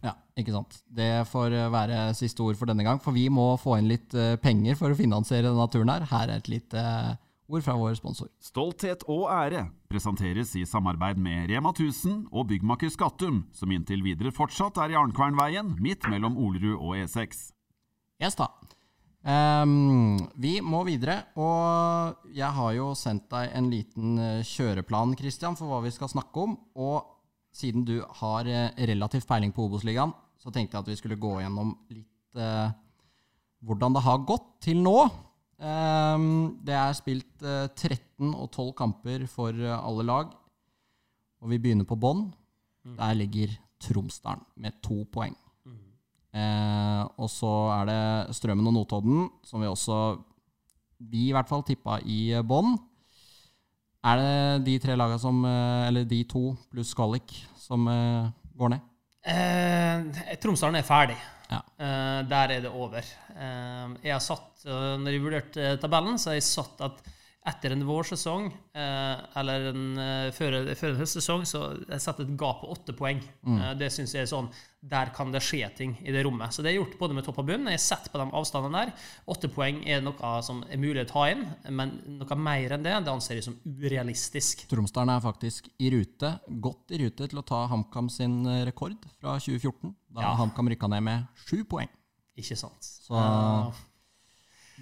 [0.06, 0.78] Ja, ikke sant.
[0.94, 4.14] Det får eh, være siste ord for denne gang, for vi må få inn litt
[4.18, 6.06] eh, penger for å finansiere denne turen her.
[6.12, 7.16] Her er et lite eh,
[7.50, 8.30] ord fra vår sponsor.
[8.44, 14.34] Stolthet og ære presenteres i samarbeid med Rema 1000 og byggmaker Skattum, som inntil videre
[14.36, 17.48] fortsatt er i Arnkvernveien, midt mellom Olerud og E E6.
[18.22, 18.52] Yes da.
[19.28, 25.72] Um, vi må videre, og jeg har jo sendt deg en liten kjøreplan, Christian, for
[25.72, 26.56] hva vi skal snakke om.
[26.80, 27.16] Og
[27.58, 31.38] siden du har eh, relativt peiling på Obos-ligaen, så tenkte jeg at vi skulle gå
[31.41, 32.70] gjennom litt eh,
[33.65, 35.00] hvordan det har gått til nå.
[35.58, 40.36] Um, det er spilt eh, 13 og 12 kamper for eh, alle lag,
[41.41, 42.28] og vi begynner på bånn.
[42.98, 43.52] Der ligger
[43.84, 45.36] Tromsdalen med to poeng.
[46.38, 50.20] Eh, og så er det Strømmen og Notodden, som vi også
[50.98, 52.72] Vi i hvert fall tippa i bånn.
[54.06, 58.76] Er det de tre lagene som eh, Eller de to pluss kvalik som eh, går
[58.76, 58.86] ned?
[59.28, 61.18] Eh, Tromsdalen er ferdig.
[61.50, 61.60] Ja.
[61.80, 63.04] Eh, der er det over.
[63.34, 67.02] Eh, jeg har satt, eh, når jeg vurderte tabellen, så har jeg satt at
[67.48, 72.34] etter en vårsesong, eh, eller en, eh, før, før en høstsesong, så jeg setter et
[72.40, 73.22] gap på åtte poeng.
[73.48, 73.62] Mm.
[73.80, 74.50] det syns jeg er sånn
[74.88, 76.54] Der kan det skje ting i det rommet.
[76.54, 77.66] Så det er gjort både med topp og bunn.
[77.68, 78.92] Jeg setter på de avstandene der.
[79.28, 81.42] Åtte poeng er noe som er mulig å ta inn,
[81.74, 84.68] men noe mer enn det, det anser jeg som urealistisk.
[84.70, 89.02] Tromsdalen er faktisk i rute, godt i rute til å ta HamKam sin eh, rekord
[89.18, 89.96] fra 2014.
[90.14, 90.36] Da Ja.
[90.40, 91.90] HamKam rykka ned med sju poeng.
[92.38, 92.86] Ikke sant?
[92.86, 93.18] Så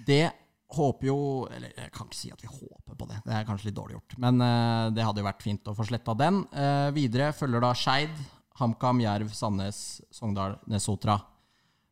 [0.06, 0.28] det
[0.74, 1.18] håper jo
[1.52, 3.98] Eller jeg kan ikke si at vi håper på det, det er kanskje litt dårlig
[3.98, 4.16] gjort.
[4.22, 6.42] Men uh, det hadde jo vært fint å få sletta den.
[6.54, 8.12] Uh, videre følger da Skeid,
[8.58, 9.80] HamKam, Jerv, Sandnes,
[10.14, 11.18] Sogndal, Nesotra.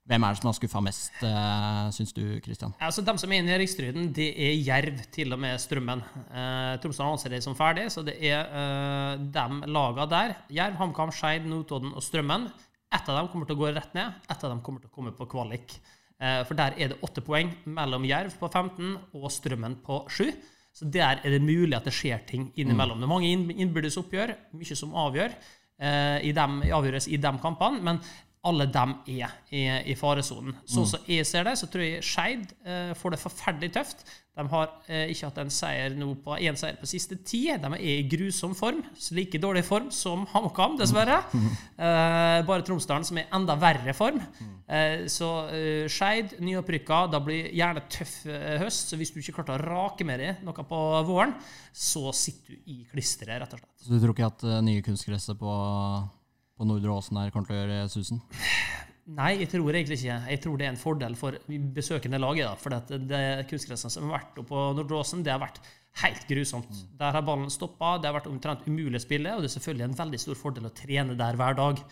[0.04, 2.74] Hvem er det som har skuffa mest, uh, syns du, Kristian?
[2.84, 6.04] Altså, de som er inne i Rikstryden det er Jerv, til og med Strømmen.
[6.28, 10.38] Uh, Tromsø anser det som ferdig, så det er uh, de laga der.
[10.52, 12.50] Jerv, HamKam, Skeid, Notodden og Strømmen.
[12.94, 14.94] Ett av dem kommer til å gå rett ned, ett av dem kommer til å
[14.94, 15.72] komme på kvalik.
[15.74, 20.28] Eh, for der er det åtte poeng mellom Jerv på 15 og Strømmen på 7.
[20.74, 22.98] Så der er det mulig at det skjer ting innimellom.
[22.98, 25.34] Det er mange innbyrdes oppgjør, mye som avgjør.
[25.78, 28.00] eh, I dem, avgjøres i de kampene, men
[28.44, 30.56] alle dem er i, i faresonen.
[30.68, 34.04] Sånn som jeg ser det, så tror jeg Skeid eh, får det forferdelig tøft.
[34.34, 37.44] De har eh, ikke hatt en seier nå på én seier på siste ti.
[37.62, 38.80] De er i grusom form.
[38.98, 41.20] Så like dårlig form som HamKam, dessverre.
[41.30, 44.18] Eh, bare Tromsdalen som er enda verre form.
[44.66, 48.90] Eh, så eh, Skeid, nyopprykka, da blir gjerne tøff eh, høst.
[48.90, 51.36] Så hvis du ikke klarte å rake med deg noe på våren,
[51.70, 53.72] så sitter du i klisteret, rett og slett.
[53.86, 55.54] Så du tror ikke at eh, nye kunstgresset på,
[56.54, 58.22] på Nordre Åsen her kommer til å gjøre susen?
[59.04, 60.16] Nei, jeg tror egentlig ikke.
[60.32, 61.36] Jeg tror det er en fordel for
[61.76, 62.46] besøkende laget.
[62.48, 65.60] da, For det, det kunstgresset som har vært oppe på Nordåsen, det har vært
[66.02, 66.70] helt grusomt.
[66.98, 69.86] Der har ballen stoppa, det har vært omtrent umulig å spille, og det er selvfølgelig
[69.86, 71.82] en veldig stor fordel å trene der hver dag.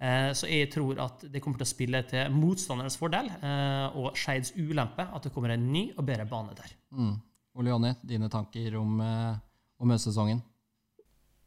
[0.00, 4.14] Eh, så jeg tror at det kommer til å spille til motstanderens fordel eh, og
[4.16, 6.76] Skeids ulempe at det kommer en ny og bedre bane der.
[6.94, 7.16] Mm.
[7.58, 9.34] Ole Jonny, dine tanker om, eh,
[9.82, 10.44] om høstsesongen?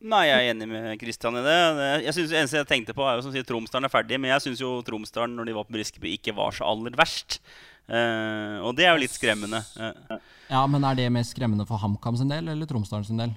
[0.04, 1.60] Nei, jeg er enig med Kristian i det.
[2.04, 4.18] Jeg synes, det eneste jeg tenkte på, er jo som sier Tromsdalen er ferdig.
[4.20, 7.40] Men jeg syns jo Tromsdalen, når de var på Briskeby, ikke var så aller verst.
[7.88, 9.64] Eh, og det er jo litt skremmende.
[9.80, 10.20] Eh,
[10.52, 13.32] Ja, men er det mer skremmende for HamKam sin del eller Tromsdalen sin del?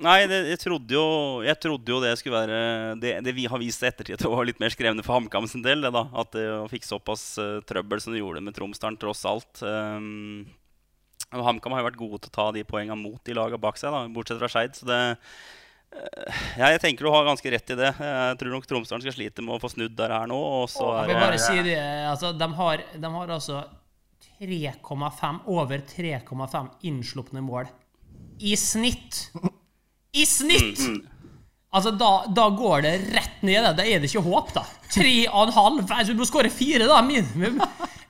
[0.00, 1.06] Nei, det, jeg, trodde jo,
[1.44, 2.60] jeg trodde jo det skulle være
[3.00, 5.48] Det, det vi har vist i ettertid, at det var litt mer skremmende for HamKam
[5.48, 5.84] sin del.
[5.84, 6.06] Det, da.
[6.20, 9.60] At det fikk såpass uh, trøbbel som det gjorde med Tromsdalen, tross alt.
[9.60, 10.46] Um,
[11.32, 13.92] HamKam har jo vært gode til å ta de poengene mot de lagene bak seg,
[13.92, 14.78] da, bortsett fra Skeid.
[14.78, 15.34] Så det eh,
[15.90, 17.90] jeg tenker du har ganske rett i det.
[17.98, 20.38] Jeg tror nok Tromsdalen skal slite med å få snudd der her nå.
[20.62, 21.76] Og så Jeg er vil bare si det,
[22.10, 23.62] altså, de, har, de har altså
[24.40, 27.70] 3,5 over 3,5 innslupne mål.
[28.40, 29.26] I snitt!
[30.16, 30.80] I snitt!
[31.70, 33.66] Altså, da, da går det rett ned.
[33.78, 34.64] Da er det ikke håp, da.
[34.90, 35.82] Tre og en halv.
[35.86, 37.60] Altså, Du må skåre fire, da, minimum.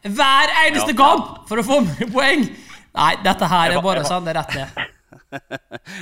[0.00, 2.46] Hver eneste kamp for å få med poeng!
[2.90, 4.24] Nei, dette her er bare sånn.
[4.26, 4.80] Det er rett ned.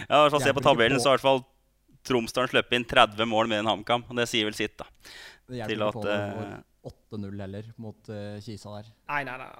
[0.08, 1.42] Ja, hvis man ser Se på tabellen, så har i hvert fall
[2.06, 4.04] Tromsdalen sluppet inn 30 mål med en HamKam.
[4.08, 4.87] Og det sier vel sitt, da.
[5.48, 6.61] Det Til hjelper ikke på eh,
[6.92, 8.92] 8-0 heller mot uh, Kisa der.
[9.11, 9.50] Nei, nei, nei.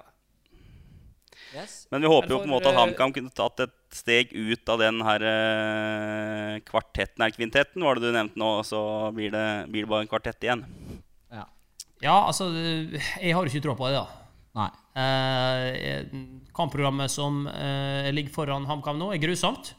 [1.55, 1.75] Yes.
[1.89, 4.69] Men vi håper jo på en måte at eh, HamKam kunne tatt et steg ut
[4.69, 8.51] av den her uh, kvartetten, eller kvintetten, var det du nevnte nå.
[8.61, 8.81] og Så
[9.15, 10.65] blir det, blir det bare en kvartett igjen.
[11.33, 11.45] Ja.
[12.03, 14.19] Ja, altså, jeg har ikke tro på det, da.
[14.59, 14.69] Nei.
[14.99, 16.05] Eh,
[16.55, 19.73] kampprogrammet som eh, ligger foran HamKam nå, er grusomt.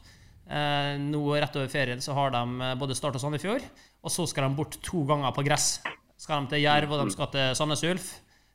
[0.51, 3.63] Eh, nå Rett over ferien så har de eh, både Start og Sandefjord.
[4.03, 5.77] Og så skal de bort to ganger på gress.
[6.19, 8.09] Skal de til Jerv, og de skal til Sandnes Ulf.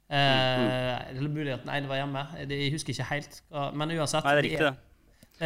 [0.07, 2.27] Eh, eller mulig at den ene var hjemme.
[2.45, 3.41] Jeg husker ikke helt.
[3.75, 4.27] Men uansett.
[4.27, 4.75] Nei, det er riktig, det.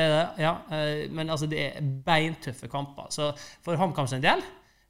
[0.00, 0.52] Er ja.
[0.70, 3.08] Eh, Men altså, det er beintøffe kamper.
[3.14, 3.30] Så
[3.64, 4.42] for HamKam sin del,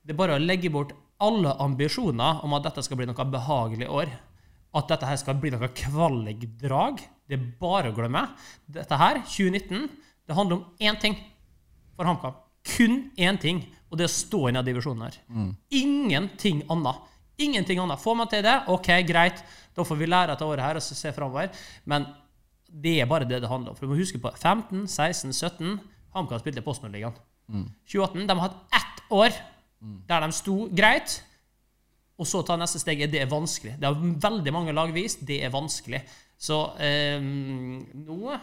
[0.02, 3.88] det er bare å legge bort alle ambisjoner om at dette skal bli noe behagelig
[3.92, 4.12] år.
[4.76, 7.02] At dette her skal bli noe kvalikdrag.
[7.28, 8.22] Det er bare å glemme.
[8.70, 9.90] Dette her, 2019,
[10.26, 11.16] det handler om én ting
[12.00, 12.40] for HamKam.
[12.64, 13.60] Kun én ting,
[13.90, 15.20] og det er å stå i denne divisjonen her.
[15.76, 17.06] Ingenting annet.
[17.40, 18.00] Ingenting annet.
[18.00, 19.42] Får man til det, OK, greit.
[19.76, 21.52] Da får vi lære dette året her og se framover.
[21.88, 22.08] Men
[22.70, 23.76] det er bare det det handler om.
[23.78, 25.80] For du må huske på 15, 16, 17
[26.14, 27.16] HamKam spilte Postnordligaen.
[27.86, 29.34] 28 De har hatt ett år
[30.08, 31.20] der de sto greit.
[32.20, 33.06] Og så ta neste steg.
[33.10, 33.78] Det er vanskelig.
[33.80, 35.22] Det har veldig mange lag vist.
[35.26, 36.02] Det er vanskelig.
[36.40, 38.34] Så eh, nå,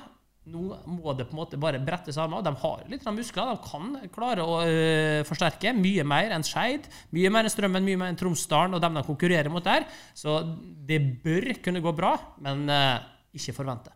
[0.48, 2.44] nå må det på en måte bare brettes armer.
[2.46, 3.52] De har litt muskler.
[3.52, 6.88] De kan klare å eh, forsterke mye mer enn Skeid.
[7.16, 9.88] Mye mer enn Strømmen, mye mer enn Tromsdalen og dem de konkurrerer mot der.
[10.18, 10.40] Så
[10.88, 12.14] det bør kunne gå bra,
[12.46, 12.96] men eh,
[13.38, 13.94] ikke forvente.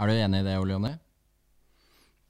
[0.00, 0.92] Er du enig i det, Ole Jonny?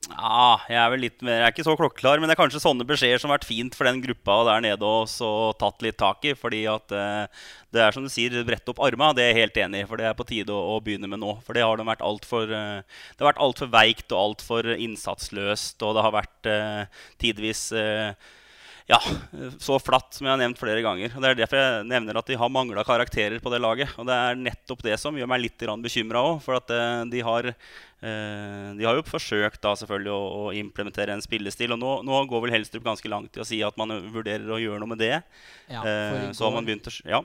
[0.09, 2.63] Ja, jeg er vel litt mer Jeg er ikke så klokkeklar, men det er kanskje
[2.63, 5.29] sånne beskjeder som har vært fint for den gruppa der nede og så
[5.61, 6.33] tatt litt tak i.
[6.39, 7.45] Fordi at eh,
[7.77, 9.11] det er som du sier, brett opp arma.
[9.15, 9.89] Det er jeg helt enig i.
[9.91, 11.37] For det er på tide å, å begynne med nå.
[11.45, 15.85] For det har de vært altfor eh, Det veikt og altfor innsatsløst.
[15.85, 18.17] Og det har vært eh, tidvis eh,
[18.91, 18.99] ja,
[19.63, 21.13] så flatt som jeg har nevnt flere ganger.
[21.15, 23.93] Og Det er derfor jeg nevner at de har mangla karakterer på det laget.
[24.01, 26.41] Og det er nettopp det som gjør meg litt bekymra òg.
[26.43, 31.23] For at eh, de har eh, De har jo forsøkt da selvfølgelig å, implementere en
[31.23, 31.77] spillestil.
[31.77, 34.59] Og nå, nå går vel Helstrup ganske langt i å si at man vurderer å
[34.59, 35.15] gjøre noe med det.
[35.71, 37.23] Ja, Eh, for i så har man går- begynt å Ja.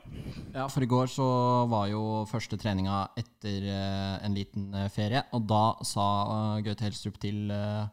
[0.54, 1.26] Ja, for i går så
[1.72, 7.18] var jo første treninga etter eh, en liten eh, ferie, og da sa Gaute Helstrup
[7.20, 7.88] til eh,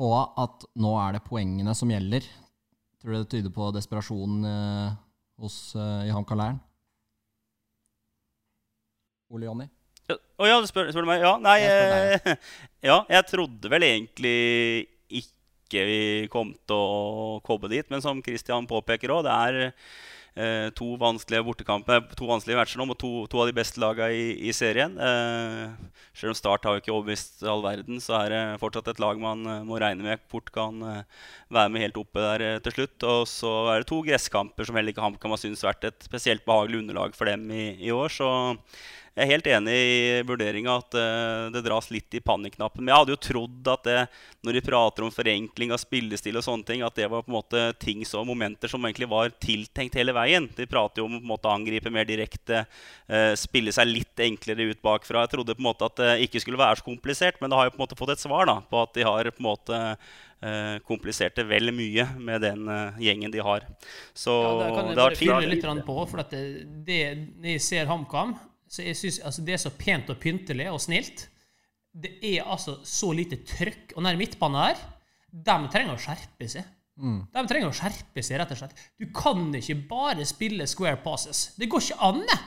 [0.00, 2.24] HA at nå er det poengene som gjelder.
[2.98, 4.96] Tror du det tyder på desperasjon eh,
[5.38, 6.58] hos eh, i HamKam-leiren?
[9.30, 9.68] Ole Jonny?
[10.08, 11.22] Ja, Å ja, du spør, spør du meg?
[11.22, 12.36] Ja, nei Jeg spør ja.
[12.90, 14.36] Ja, jeg trodde vel egentlig
[15.20, 16.00] ikke vi
[16.32, 17.86] kom til å komme dit.
[17.92, 19.58] Men som Christian påpeker òg, det er
[20.38, 24.14] eh, to vanskelige bortekamper, to vanskelige matcher nå mot to, to, av de beste lagene
[24.14, 24.94] i, i serien.
[24.94, 29.02] Eh, selv om Start har jo ikke overbevist all verden, så er det fortsatt et
[29.02, 32.60] lag man uh, må regne med fort kan uh, være med helt oppe der uh,
[32.64, 33.06] til slutt.
[33.06, 36.46] Og så er det to gresskamper som heller ikke HamKam har syntes vært et spesielt
[36.48, 38.10] behagelig underlag for dem i, i år.
[38.10, 38.30] Så
[39.18, 42.84] jeg er helt enig i vurderinga at uh, det dras litt i panikknappen.
[42.84, 44.02] Men jeg hadde jo trodd at det,
[44.46, 47.38] når de prater om forenkling av spillestil og sånne ting, at det var på en
[47.38, 50.46] måte ting og momenter som egentlig var tiltenkt hele veien.
[50.54, 52.62] De prater jo om å på en måte angripe mer direkte,
[53.10, 55.24] uh, spille seg litt enklere ut bakfra.
[55.26, 57.68] Jeg trodde på en måte at det ikke skulle være så komplisert, men det har
[57.68, 59.80] jo på en måte fått et svar da, på at de har på en måte
[59.82, 62.70] uh, komplisert det vel mye med den
[63.02, 63.66] gjengen de har.
[64.14, 65.50] Så ja, det kan jeg fint.
[65.56, 66.44] litt på, for det,
[66.86, 67.00] det,
[67.42, 68.36] jeg ser HamKam
[68.68, 71.28] så jeg synes, altså Det er så pent og pyntelig og snilt.
[71.92, 73.94] Det er altså så lite trøkk.
[73.96, 74.82] Og den midtbanen der,
[75.32, 76.66] de trenger å skjerpe seg.
[76.98, 77.20] Mm.
[77.32, 78.84] De trenger å skjerpe seg, rett og slett.
[78.98, 81.52] Du kan ikke bare spille square passes.
[81.58, 82.38] Det går ikke an, det!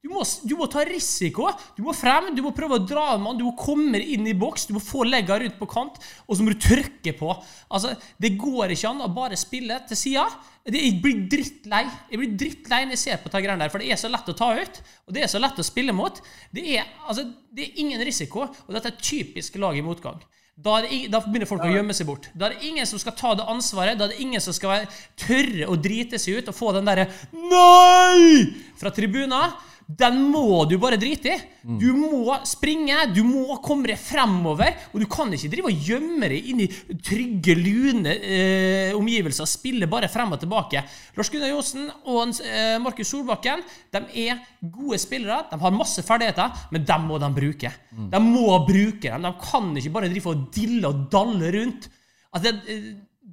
[0.00, 1.50] Du må, du må, ta risiko.
[1.76, 4.32] Du må frem, du må prøve å dra en mann, du må komme inn i
[4.36, 7.34] boks, du må få legga rundt på kant, og så må du trykke på.
[7.68, 10.24] Altså, Det går ikke an å bare spille til sida.
[10.70, 13.92] Jeg blir drittlei Jeg blir drittlei når jeg ser på de greiene der, for det
[13.92, 16.20] er så lett å ta ut, og det er så lett å spille mot.
[16.52, 20.20] Det er, altså, det er ingen risiko, og dette er typisk lag i motgang.
[20.60, 22.28] Da, det, da, begynner folk å gjemme seg bort.
[22.36, 23.96] Da er det ingen som skal ta det ansvaret.
[23.96, 24.84] Da er det ingen som skal
[25.16, 28.50] tørre å drite seg ut og få den derre Nei!
[28.80, 29.54] fra tribunen
[29.98, 31.38] den må du bare drite i.
[31.80, 34.76] Du må springe, du må komme deg fremover.
[34.92, 36.68] Og du kan ikke drive og gjemme deg inn i
[37.04, 40.84] trygge, lune eh, omgivelser spille bare frem og tilbake.
[41.16, 45.42] Lars Gunnar Johnsen og eh, Markus Solbakken de er gode spillere.
[45.50, 47.74] De har masse ferdigheter, men dem må de bruke.
[47.90, 49.26] De må bruke dem.
[49.26, 51.90] De kan ikke bare drive og dille og dalle rundt.
[52.30, 52.78] Altså, det,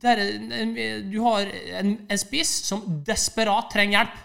[0.01, 4.23] det er, du har en, en spiss som desperat trenger hjelp.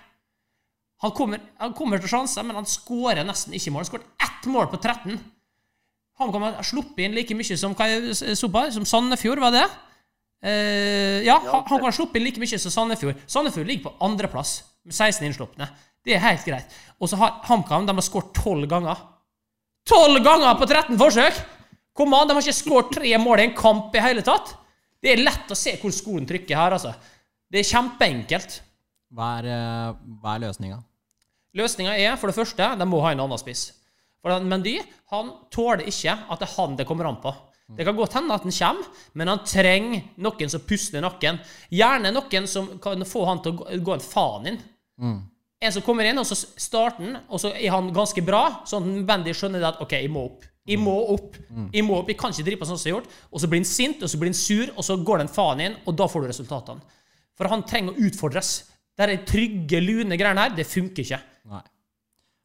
[1.02, 3.82] Han kommer, han kommer til sjanser, men han skårer nesten ikke mål.
[3.82, 5.16] Han skåret ett mål på 13.
[6.22, 9.64] Han kan ha sluppet inn like mye som, som Sandefjord, var det?
[10.42, 13.18] Uh, ja, han, kan sluppe sluppet inn like mye som Sandefjord.
[13.30, 15.68] Sandefjord ligger på andreplass med 16 innslupne.
[16.02, 16.78] Det er helt greit.
[16.98, 19.02] Og så har HamKam de har skåret 12 ganger.
[19.90, 21.42] 12 ganger på 13 forsøk!
[21.92, 24.54] Kom an, De har ikke skåret tre mål i en kamp i hele tatt.
[25.02, 26.94] Det er lett å se hvor skoen trykker her, altså.
[27.52, 28.54] Det er kjempeenkelt.
[29.12, 30.78] Hva er, eh, hva er løsninga?
[31.56, 33.70] Løsninga er for det første de må ha en annen spiss.
[34.22, 34.78] For Mendy
[35.12, 37.32] han tåler ikke at det er han det kommer an på.
[37.72, 41.38] Det kan godt hende at han kommer, men han trenger noen som puster i nakken.
[41.72, 44.58] Gjerne noen som kan få han til å gå en faen inn.
[45.00, 45.20] Mm.
[45.62, 48.90] En som kommer inn, og så starter han, og så er han ganske bra, sånn
[48.98, 50.44] at Bendy skjønner at OK, jeg må opp.
[50.68, 51.38] Jeg må opp.
[51.74, 53.16] Jeg må opp, jeg kan ikke drive på sånn som jeg har gjort.
[53.30, 55.34] Og så blir han sint, og så blir han sur, og så går det en
[55.38, 56.98] faen inn, og da får du resultatene.
[57.38, 58.52] For han trenger å utfordres.
[58.98, 61.22] Det trygge, lune greiene her, det funker ikke.
[61.50, 61.62] Nei.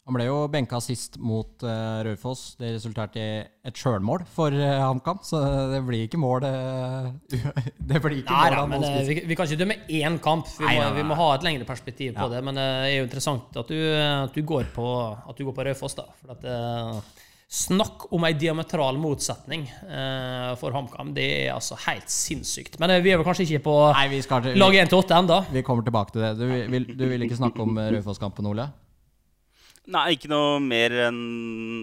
[0.08, 2.54] Han ble jo benka sist mot uh, Raufoss.
[2.56, 5.42] Det resulterte i et sjølmål for uh, HamKam, så
[5.74, 6.48] det blir ikke mål.
[6.48, 7.10] Uh,
[7.90, 10.48] det blir ikke Nei, mål men, vi, vi, kan ikke dømme én kamp.
[10.54, 11.02] Vi, nei, må, nei, nei.
[11.02, 12.40] vi må, ha et lengre perspektiv på det.
[12.48, 14.88] Men det er jo interessant at du, at du går på,
[15.28, 16.08] at på Raufoss, da.
[16.22, 17.14] For at,
[17.48, 21.14] Snakk om ei diametral motsetning uh, for HamKam.
[21.16, 22.80] Det er altså helt sinnssykt.
[22.80, 25.44] Men uh, vi er vel kanskje ikke på Nei, skal, lag 1 til 8 ennå?
[25.52, 26.36] Vi kommer tilbake til det.
[26.40, 28.72] Du vil, du vil ikke snakke om Raufoss-kampen, Ole?
[29.88, 31.20] Nei, ikke noe mer enn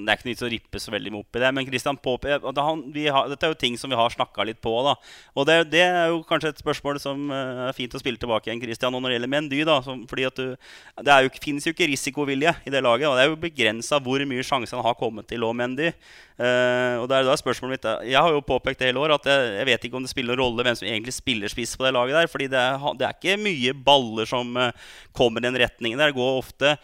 [0.05, 1.51] Det er ikke noe å rippe så veldig opp i det.
[1.57, 4.73] Men Christian Påpe, dette er jo ting som vi har snakka litt på.
[4.85, 4.93] da.
[5.33, 8.51] Og det, det, er jo kanskje et spørsmål som uh, er fint å spille tilbake
[8.51, 9.63] igjen Christian, når det gjelder Mendy.
[9.65, 10.53] da, som, fordi at du,
[11.01, 13.09] Det jo, finnes jo ikke risikovilje i det laget.
[13.09, 15.95] og Det er jo begrensa hvor mye sjanser han har kommet til å Mendy.
[16.37, 19.31] Uh, og det er da spørsmålet mitt Jeg har jo påpekt det hele år at
[19.31, 21.87] jeg, jeg, vet ikke om det spiller noen rolle hvem som egentlig spiller spiss på
[21.87, 22.29] det laget der.
[22.29, 22.69] fordi det,
[23.01, 25.97] det er ikke mye baller som uh, kommer i den retningen.
[25.97, 26.13] der.
[26.13, 26.77] Det går ofte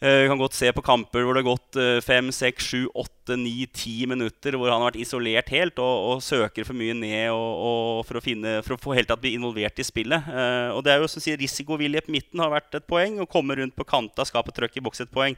[0.00, 3.66] vi kan godt se på kamper hvor det har gått fem, seks, sju, åtte, ni,
[3.68, 7.50] ti minutter hvor han har vært isolert helt og, og søker for mye ned og,
[7.70, 10.30] og for, å finne, for, å få helt tatt bli involvert i spillet.
[10.30, 13.20] Uh, og det er jo som sier Risikovilje på midten har vært et poeng.
[13.20, 15.36] Å komme rundt på kanta, skape trøkk i boks et poeng.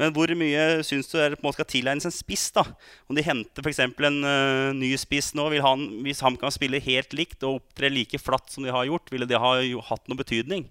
[0.00, 2.48] Men hvor mye syns du er, skal tilegnes en spiss?
[2.54, 2.66] da?
[3.08, 3.82] Om de henter f.eks.
[3.84, 7.92] en uh, ny spiss nå, vil han, hvis han kan spille helt likt og opptre
[7.92, 9.56] like flatt som de har gjort, ville det ha
[9.88, 10.68] hatt noen betydning?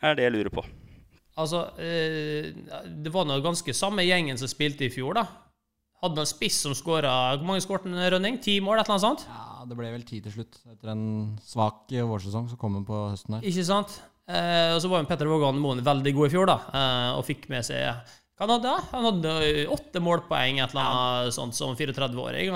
[0.00, 0.62] er det jeg lurer på.
[1.38, 2.50] Altså, eh,
[2.84, 5.26] det var noe ganske samme gjengen som spilte i fjor, da.
[6.00, 8.38] Hadde en spiss som skåra Hvor mange skåret han, Rønning?
[8.40, 9.26] Ti mål, et eller annet sånt?
[9.28, 10.62] Ja, det ble vel ti til slutt.
[10.72, 11.04] Etter en
[11.44, 13.44] svak vårsesong som kom på høsten her.
[13.44, 13.98] Ikke sant?
[14.30, 17.26] Eh, og så var jo Petter Vågan Moen veldig god i fjor, da, eh, og
[17.26, 19.04] fikk med seg hva han hadde han?
[19.04, 19.32] hadde
[19.68, 21.32] åtte målpoeng, et eller annet ja.
[21.36, 22.54] sånt som 34-åring.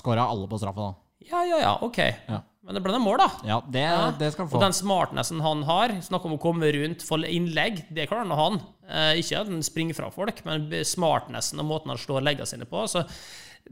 [0.00, 1.11] Skåra alle på straffa, da.
[1.30, 2.00] Ja, ja, ja, ok.
[2.28, 2.40] Ja.
[2.62, 3.28] Men det ble noen mål, da.
[3.46, 3.84] Ja, det,
[4.20, 7.80] det skal han Og den smartnessen han har, snakk om å komme rundt, få innlegg,
[7.90, 8.44] det klarer han å ha.
[8.52, 8.60] han.
[8.86, 12.68] Eh, ikke at han springer fra folk, men smartnessen og måten han slår leggene sine
[12.70, 12.84] på.
[12.90, 13.02] Så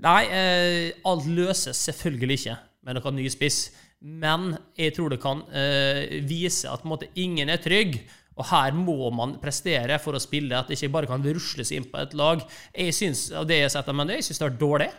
[0.02, 2.56] nei, eh, alt løses selvfølgelig ikke
[2.88, 3.68] med noen ny spiss.
[4.00, 8.00] Men jeg tror det kan eh, vise at måte, ingen er trygg.
[8.40, 11.86] Og her må man prestere for å spille, at det ikke bare kan rusles inn
[11.90, 12.42] på et lag.
[12.72, 14.90] Jeg synes, av det jeg har sett av Mendy, jeg syns det er dårlig.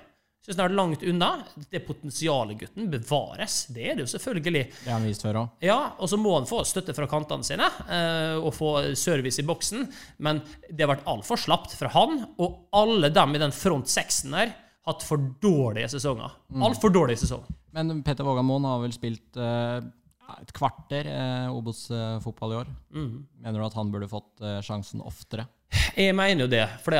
[0.48, 1.28] Jeg snart langt unna.
[1.70, 3.68] Det potensialet gutten bevares.
[3.70, 4.64] Det er det jo selvfølgelig.
[4.74, 5.52] Det har han vist før òg.
[5.62, 9.46] Ja, og så må han få støtte fra kantene sine eh, og få service i
[9.46, 9.86] boksen.
[10.26, 14.34] Men det har vært altfor slapt fra han og alle dem i den front sexen
[14.34, 14.56] der.
[14.90, 16.34] Hatt for dårlige sesonger.
[16.58, 17.54] Altfor dårlige sesonger.
[17.78, 19.78] Men Petter Vågamoen har vel spilt eh,
[20.42, 22.70] et kvarter eh, Obos-fotball i år.
[23.42, 25.48] Mener du at han burde fått eh, sjansen oftere?
[25.72, 26.64] Jeg mener jo det.
[26.84, 26.96] For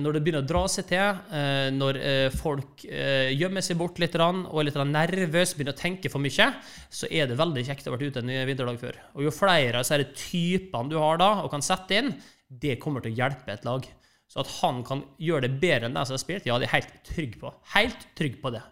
[0.00, 4.00] når det begynner å dra seg til, eh, når eh, folk eh, gjemmer seg bort
[4.00, 6.48] litt og er litt nervøs, begynner å tenke for mye,
[6.88, 9.00] så er det veldig kjekt å ha vært ute en vinterdag før.
[9.16, 12.14] Og jo flere av disse typene du har da, og kan sette inn,
[12.48, 13.88] det kommer til å hjelpe et lag.
[14.26, 16.72] Så at han kan gjøre det bedre enn de som har spilt, ja, det er
[16.72, 17.52] jeg helt trygg på.
[17.76, 18.64] Helt trygg på det.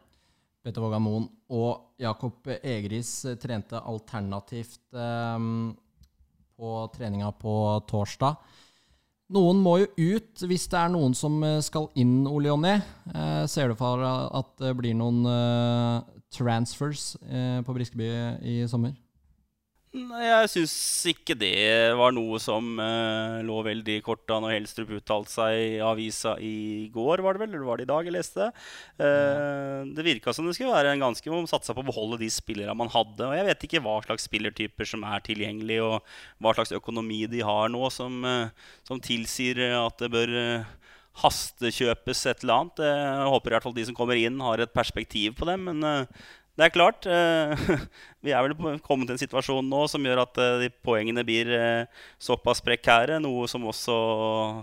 [0.64, 5.48] Petter Vågamoen og Jakob Egris eh, trente alternativt eh,
[6.54, 7.56] på treninga på
[7.90, 8.38] torsdag.
[9.34, 12.74] Noen må jo ut hvis det er noen som eh, skal inn, Ole Jonny.
[13.12, 18.10] Eh, ser du for deg at det blir noen eh, transfers eh, på Briskeby
[18.40, 18.96] i sommer?
[19.94, 20.72] Nei, Jeg syns
[21.06, 21.54] ikke det
[21.94, 26.88] var noe som uh, lå veldig i korta når Helstrup uttalte seg i avisa i
[26.90, 27.52] går, var det vel?
[27.54, 28.64] Eller var det i dag jeg leste det?
[29.06, 32.32] Eh, det virka som det skulle være en ganske Man satsa på å beholde de
[32.32, 33.22] spillerne man hadde.
[33.28, 37.46] Og jeg vet ikke hva slags spillertyper som er tilgjengelig, og hva slags økonomi de
[37.46, 40.38] har nå som, uh, som tilsier at det bør
[41.22, 42.88] hastekjøpes et eller annet.
[42.90, 45.70] Jeg håper i hvert fall de som kommer inn, har et perspektiv på dem.
[45.70, 46.08] Men
[46.54, 47.06] det er klart.
[47.10, 47.62] eh,
[48.24, 51.50] vi er vel kommet til en situasjon nå som gjør at eh, de poengene blir
[51.50, 53.18] eh, såpass prekære.
[53.22, 53.96] Noe som også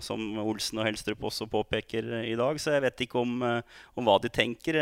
[0.04, 2.60] som Olsen og Helstrup også påpeker i dag.
[2.60, 4.80] Så jeg vet ikke om, om hva de tenker.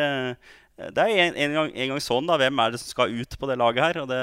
[0.80, 2.38] Det er en, en, gang, en gang sånn, da.
[2.40, 4.02] Hvem er det som skal ut på det laget her?
[4.04, 4.22] Og det,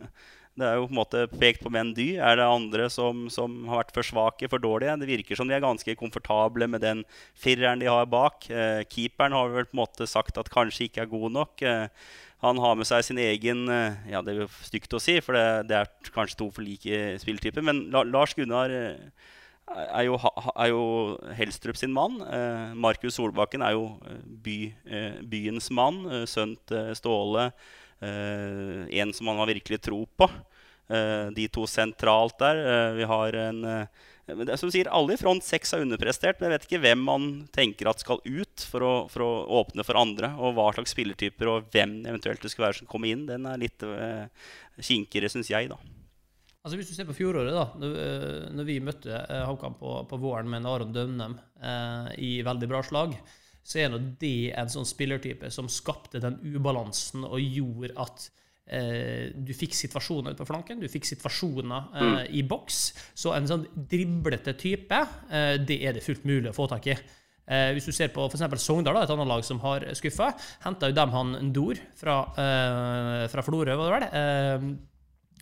[0.54, 2.12] det er jo på en måte pekt på Mendy.
[2.22, 4.94] Er det andre som, som har vært for svake, for dårlige?
[5.00, 7.02] Det virker som de er ganske komfortable med den
[7.34, 8.46] fireren de har bak.
[8.50, 11.66] Eh, keeperen har vel på en måte sagt at kanskje ikke er god nok.
[11.66, 11.88] Eh,
[12.44, 15.34] han har med seg sin egen eh, Ja, det er jo stygt å si, for
[15.34, 17.64] det, det er kanskje to for like spilltyper.
[17.64, 19.30] Men La, Lars Gunnar eh,
[19.84, 20.20] er jo,
[20.54, 20.84] er jo
[21.34, 22.20] Helstrup sin mann.
[22.22, 23.88] Eh, Markus Solbakken er jo
[24.44, 24.58] by,
[25.34, 26.04] byens mann.
[26.22, 27.50] Eh, Ståle.
[28.00, 30.30] Eh, en som han har virkelig tro på.
[30.88, 32.64] Eh, de to sentralt der.
[32.64, 33.64] Eh, vi har en
[34.56, 37.90] som sier, Alle i front seks har underprestert, men jeg vet ikke hvem man tenker
[37.90, 40.32] at skal ut for å, for å åpne for andre.
[40.40, 43.26] Og hva slags spillertyper og hvem eventuelt det skal være som kommer inn.
[43.28, 44.24] Den er litt eh,
[44.80, 45.76] kinkigere, syns jeg, da.
[46.64, 50.62] Altså Hvis du ser på fjoråret, da når, vi møtte HamKam på, på våren med
[50.62, 53.18] en Aron Dømnem eh, i veldig bra slag,
[53.64, 58.26] så er nå det en sånn spillertype som skapte den ubalansen og gjorde at
[58.68, 62.80] eh, du fikk situasjoner ute på flanken, du fikk situasjoner eh, i boks.
[63.16, 65.00] Så en sånn driblete type,
[65.30, 66.98] eh, det er det fullt mulig å få tak i.
[67.44, 68.44] Eh, hvis du ser på f.eks.
[68.60, 70.34] Sogndal, et annet lag som har skuffa,
[70.66, 72.20] henta jo dem han Ndor fra,
[73.32, 74.72] fra Florø, var det vel.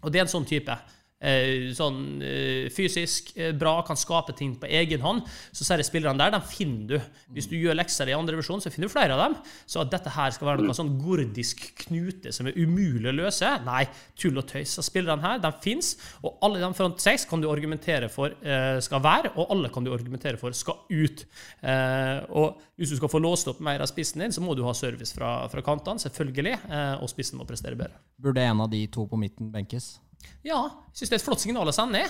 [0.02, 0.78] Og det er en sånn type.
[1.22, 5.22] Eh, sånn eh, fysisk eh, bra, kan skape ting på egen hånd.
[5.54, 6.96] Så jeg spillerne der, dem finner du.
[7.36, 9.36] Hvis du gjør lekser i andre divisjon, så finner du flere av dem.
[9.70, 13.54] Så at dette her skal være noe sånn gordisk knute som er umulig å løse,
[13.68, 13.84] nei,
[14.18, 14.74] tull og tøys.
[14.74, 15.94] Så spillerne her, de fins,
[16.26, 18.34] og alle de front seks kan du argumentere for
[18.82, 21.24] skal være, og alle kan du argumentere for skal ut.
[22.34, 24.74] Og hvis du skal få låst opp mer av spissen din, så må du ha
[24.76, 26.56] service fra, fra kantene, selvfølgelig,
[26.98, 28.00] og spissen må prestere bedre.
[28.22, 29.94] Burde en av de to på midten benkes?
[30.44, 30.60] Ja,
[30.90, 32.02] jeg syns det er et flott signal å sende.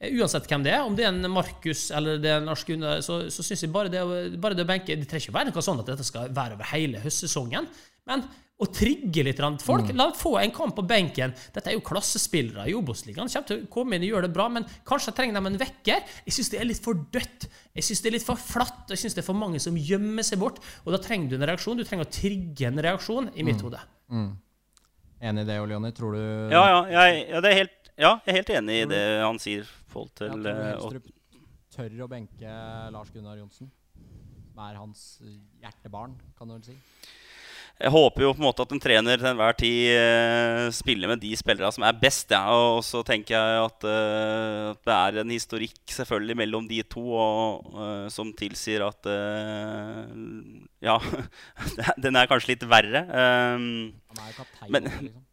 [0.00, 2.64] Eh, Uansett hvem det er, om det er en Markus eller det er en Lars
[2.68, 5.38] Gunnar, så, så syns jeg bare det, å- bare det å benke Det trenger ikke
[5.38, 7.66] være noe sånn at dette skal være over hele høstsesongen,
[8.06, 8.26] men
[8.56, 9.90] å trigge litt folk.
[9.92, 11.34] La dem få en kamp på benken.
[11.52, 13.28] Dette er jo klassespillere i Obos-ligaen.
[13.28, 16.00] Kommer til å komme inn og gjøre det bra, men kanskje trenger de en vekker.
[16.24, 17.48] Jeg syns det er litt for dødt.
[17.76, 18.88] Jeg syns det er litt for flatt.
[18.88, 20.62] Jeg syns det er for mange som gjemmer seg bort.
[20.86, 21.76] Og da trenger du en reaksjon.
[21.76, 23.82] Du trenger å trigge en reaksjon, i mitt hode.
[25.24, 25.92] Enig i det, Ole Jonny?
[25.96, 28.88] Tror du Ja, ja, jeg, ja, det er helt, ja, jeg er helt enig i
[28.90, 29.68] det han sier.
[29.88, 31.06] i til Ja, tror du eh, Helstrup
[31.76, 32.56] tør å benke
[32.92, 33.70] Lars Gunnar Johnsen?
[34.56, 35.06] Er hans
[35.60, 36.76] hjertebarn, kan du vel si?
[37.76, 41.20] Jeg håper jo på en måte at en trener til enhver tid eh, spiller med
[41.20, 42.32] de spillerne som er best.
[42.32, 42.48] Ja.
[42.48, 47.04] Og så tenker jeg at, eh, at, det er en historikk selvfølgelig mellom de to
[47.04, 50.16] og, eh, som tilsier at eh,
[50.86, 50.96] Ja,
[52.04, 53.04] den er kanskje litt verre.
[53.12, 54.72] Um, Han er jo kaptein.
[54.72, 55.25] Men- liksom.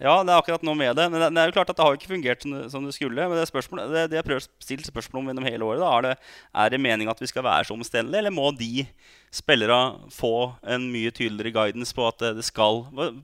[0.00, 1.04] Ja, det er akkurat noe med det.
[1.12, 2.94] Men det, det er jo klart at det har ikke fungert som det, som det
[2.96, 3.26] skulle.
[3.28, 5.90] Men det, spørsmålet, det, det jeg prøver å stille spørsmål om gjennom hele året, da,
[5.92, 6.30] er det,
[6.64, 8.86] er det meningen at vi skal være så omstendelige, eller må de
[9.32, 9.78] spillere
[10.12, 10.32] få
[10.74, 12.82] en mye tydeligere guidance på at det, det skal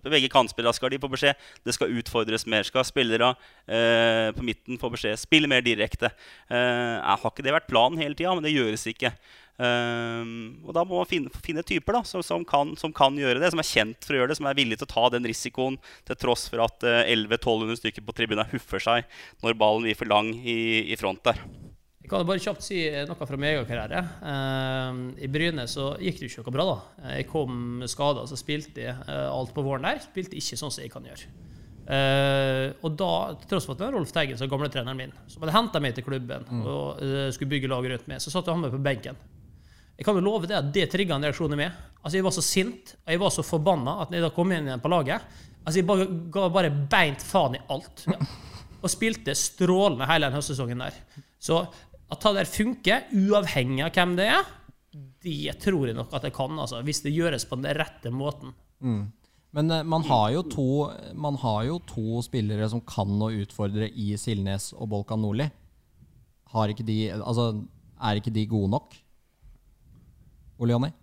[0.08, 1.36] Begge kantspillere skal de få beskjed.
[1.66, 2.64] Det skal utfordres mer.
[2.68, 3.34] Skal spillere
[3.66, 5.20] eh, på midten få beskjed?
[5.20, 6.12] Spille mer direkte.
[6.48, 8.32] Eh, har ikke det vært planen hele tida?
[8.36, 9.12] Men det gjøres ikke.
[9.58, 13.40] Ehm, og da må man finne, finne typer da, som, som, kan, som kan gjøre
[13.42, 15.26] det, som er kjent for å gjøre det, som er villig til å ta den
[15.26, 19.98] risikoen til tross for at uh, 1100-1200 stykker på tribunen huffer seg når ballen blir
[19.98, 21.42] for lang i, i front der.
[21.98, 24.04] Jeg kan bare kjapt si noe fra min egen karriere.
[24.22, 26.68] Uh, I Bryne så gikk det jo ikke noe bra.
[26.70, 27.10] da.
[27.18, 30.00] Jeg kom skada, så spilte jeg uh, alt på våren der.
[30.06, 31.34] Spilte ikke sånn som jeg kan gjøre.
[31.88, 33.10] Uh, og da,
[33.42, 35.80] til tross for at det var Rolf Teigen, som er gamletreneren min, som hadde henta
[35.82, 38.80] meg til klubben og uh, skulle bygge lag rundt meg, så satt han med på
[38.84, 39.18] benken.
[39.98, 41.78] Jeg kan jo love det at det trigga en reaksjon i meg.
[41.98, 44.52] Altså, Jeg var så sint og jeg var så forbanna at når jeg da kom
[44.54, 45.24] inn igjen på laget
[45.64, 48.04] altså Jeg bare, ga bare beint faen i alt.
[48.08, 48.18] Ja.
[48.78, 50.94] Og spilte strålende hele den høstsesongen der.
[51.42, 51.64] Så
[52.08, 54.46] at det der funker, uavhengig av hvem det er,
[55.20, 58.54] det tror jeg nok at det kan, altså, hvis det gjøres på den rette måten.
[59.58, 60.68] Men eh, man har, to,
[61.18, 65.50] man har jo to spillere som kan å utfordre i Silnes og Bolkan Nordli.
[66.54, 67.50] Har ikke de, altså,
[68.00, 68.96] er ikke de gode nok?
[70.58, 70.94] Ole Jonny?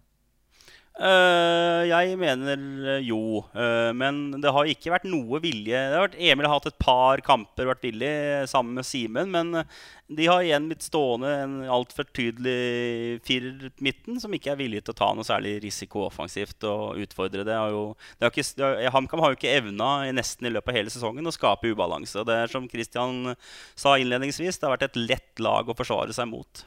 [0.95, 5.75] Uh, jeg mener eh, jo, Uh, men det har ikke vært noe vilje.
[5.75, 8.11] Har vært, Emil har hatt et par kamper vært villig
[8.51, 9.65] sammen med Simen, men
[10.11, 14.93] de har igjen blitt stående en altfor tydelig firer midten som ikke er villig til
[14.93, 17.55] å ta noe særlig risiko offensivt og utfordre det.
[17.55, 17.85] Har jo,
[18.19, 21.35] det har ikke, HamKam har jo ikke evna nesten i løpet av hele sesongen å
[21.35, 22.23] skape ubalanse.
[22.27, 23.33] Det er som Christian
[23.73, 26.65] sa innledningsvis, det har vært et lett lag å forsvare seg mot.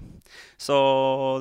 [0.60, 0.76] Så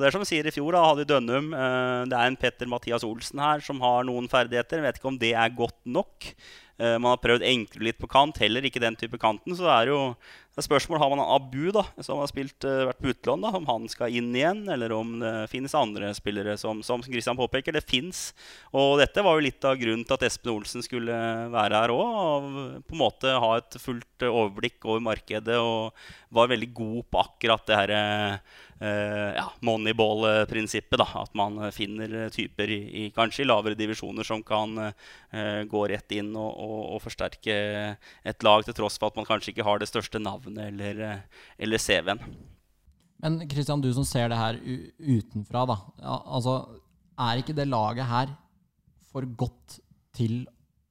[0.00, 1.52] det er som vi sier i fjor, da hadde Dønnum.
[1.54, 4.78] eh, Det er en Petter Mathias Olsen her som har noen ferdigheter.
[4.80, 6.32] Jeg vet ikke om det er godt nok.
[6.78, 9.56] Eh, Man har prøvd enkle litt på kant, heller ikke den type kanten.
[9.56, 10.02] Så det er jo
[10.58, 13.52] det er spørsmål har man Abu, da, som har spilt, eh, vært på utlån, da,
[13.54, 17.76] om han skal inn igjen, eller om det finnes andre spillere som, som Christian påpeker.
[17.76, 18.32] Det fins.
[18.74, 21.14] Og dette var jo litt av grunnen til at Espen Olsen skulle
[21.54, 22.82] være her òg.
[22.90, 25.94] På en måte ha et fullt eh, overblikk over markedet og
[26.34, 27.94] var veldig god på akkurat det her
[28.78, 31.00] Uh, ja, moneyball-prinsippet.
[31.02, 36.14] At man finner typer i, i kanskje i lavere divisjoner som kan uh, gå rett
[36.14, 37.54] inn og, og, å, forsterke
[38.28, 41.42] et lag, til tross for at man kanskje ikke har det største navnet eller, eh,
[41.64, 42.20] eller CV-en.
[43.24, 45.76] Men Kristian, du som ser det her u- utenfra, da.
[46.04, 46.58] Ja, altså,
[47.18, 48.30] er ikke det laget her
[49.10, 49.80] for godt
[50.14, 50.44] til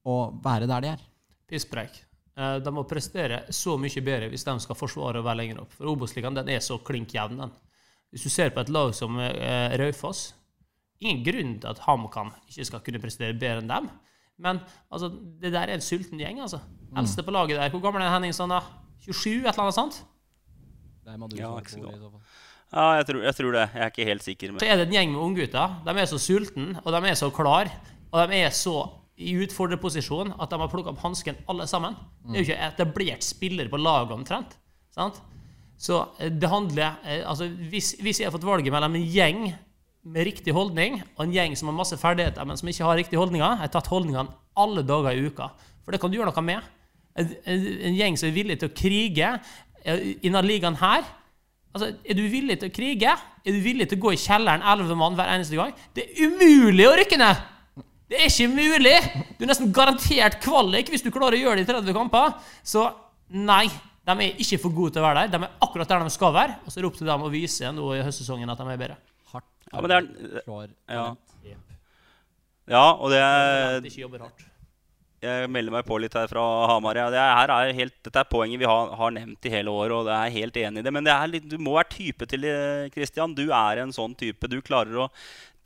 [0.04, 1.06] å være der de er?
[1.48, 2.02] Pisspreik.
[2.36, 5.72] Eh, De må prestere så mye bedre hvis de skal forsvare å være lenger opp.
[5.78, 7.38] For Obos-ligaen er så klink jevn.
[7.40, 7.54] den.
[8.12, 10.34] Hvis du ser på et lag som eh, Raufoss
[11.00, 13.84] Ingen grunn til at HamKam ikke skal kunne prestere bedre enn dem.
[14.38, 14.60] Men
[14.90, 15.08] altså,
[15.42, 16.40] det der er en sulten gjeng.
[16.44, 16.60] altså.
[16.96, 17.70] Eldste på laget der.
[17.74, 18.60] Hvor gammel er Henningsen, da?
[19.04, 19.98] 27, et eller annet sånt?
[21.04, 22.22] Det man du Ja, ikke så fall.
[22.68, 23.64] Ja, jeg tror, jeg tror det.
[23.74, 24.54] Jeg er ikke helt sikker.
[24.60, 25.76] Så er det en gjeng med unggutter.
[25.86, 27.70] De er så sultne, og de er så klar,
[28.12, 28.76] og de er så
[29.18, 31.96] i utfordrerposisjon at de har plukka opp hansken alle sammen.
[32.28, 34.52] Det er jo ikke etablert spiller på laget omtrent.
[34.94, 35.18] Sant?
[35.78, 39.42] Så eh, det handler eh, Altså, hvis, hvis jeg har fått valget mellom en gjeng
[40.08, 43.20] med riktig holdning og en gjeng som har masse ferdigheter, men som ikke har riktige
[43.20, 45.50] holdninger, har tatt holdningene alle dager i uka.
[45.84, 46.74] For det kan du gjøre noe med.
[47.18, 49.30] En, en, en gjeng som er villig til å krige
[49.84, 51.06] eh, innen ligaen her,
[51.74, 53.12] Altså, Er du villig til å krige?
[53.44, 55.74] Er du villig til å gå i kjelleren elleve mann hver eneste gang?
[55.94, 57.42] Det er umulig å rykke ned!
[58.08, 58.94] Det er ikke mulig!
[59.36, 62.32] Du er nesten garantert kvalik hvis du klarer å gjøre det i 30 kamper.
[62.64, 62.86] Så
[63.28, 63.66] nei,
[64.08, 65.34] de er ikke for gode til å være der.
[65.36, 66.56] De er akkurat der de skal være.
[66.64, 68.80] Og så er det opp til dem å vise nå i høstsesongen at de er
[68.80, 68.96] bedre.
[69.72, 71.08] Ja, men det er- slår Ja.
[72.68, 73.80] Ja, og det er.
[75.18, 76.94] Jeg melder meg på litt her fra Hamar.
[76.94, 77.08] Ja.
[77.10, 79.90] Det er, her er helt, dette er poenget vi har, har nevnt i hele år,
[79.96, 80.92] og jeg er helt enig i det.
[80.94, 83.34] Men det er litt, du må være type til det, Christian.
[83.34, 84.46] Du er en sånn type.
[84.46, 85.08] Du klarer å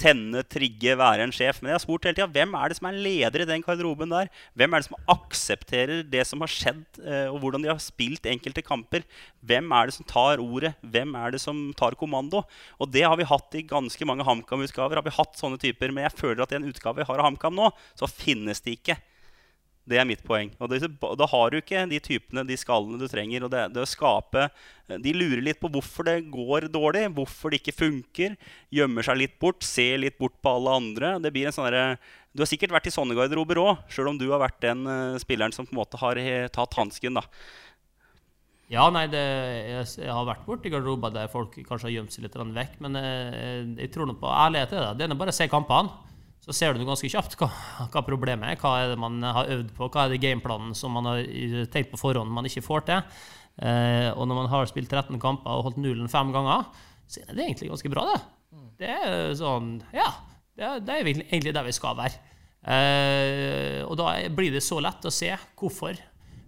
[0.03, 1.61] tenne, trigge, være en sjef.
[1.61, 4.13] Men jeg har spurt hele tida hvem er det som er leder i den garderoben
[4.13, 4.31] der?
[4.59, 8.27] Hvem er det som aksepterer det som har skjedd, eh, og hvordan de har spilt
[8.31, 9.07] enkelte kamper?
[9.47, 10.75] Hvem er det som tar ordet?
[10.83, 12.43] Hvem er det som tar kommando?
[12.83, 14.99] Og det har vi hatt i ganske mange HamKam-utgaver.
[14.99, 17.31] har vi hatt sånne typer, Men jeg føler at i en utgave vi har av
[17.31, 18.99] HamKam nå, så finnes det ikke.
[19.83, 20.53] Det er mitt poeng.
[20.63, 20.71] Og
[21.19, 23.47] da har du ikke de typene, de skallene du trenger.
[23.47, 24.47] Og det, det å skape
[25.03, 28.37] De lurer litt på hvorfor det går dårlig, hvorfor det ikke funker.
[28.71, 31.17] Gjemmer seg litt bort, ser litt bort på alle andre.
[31.25, 31.99] Det blir en sånn derre
[32.31, 35.19] Du har sikkert vært i sånne garderober òg, sjøl om du har vært den uh,
[35.21, 36.23] spilleren som på en måte har
[36.55, 37.19] tatt hansken.
[38.73, 42.25] Ja, nei, det, jeg, jeg, har vært borti garderober der folk kanskje har gjemt seg
[42.25, 42.79] litt vekk.
[42.81, 44.73] Men jeg, eh, jeg tror nå på ærlighet.
[44.73, 46.12] Det, det er bare å se kampene.
[46.43, 47.49] Så ser du ganske kjapt hva,
[47.93, 48.59] hva problemet er.
[48.59, 49.87] Hva er det man har øvd på?
[49.87, 51.23] Hva er det gameplanen som man har
[51.71, 53.23] tenkt på forhånd man ikke får til?
[53.63, 56.67] Eh, og når man har spilt 13 kamper og holdt nullen fem ganger,
[57.07, 58.21] så er det egentlig ganske bra, det.
[58.83, 60.09] Det er sånn Ja,
[60.59, 62.19] det det er egentlig der vi skal være.
[62.63, 65.95] Eh, og da blir det så lett å se hvorfor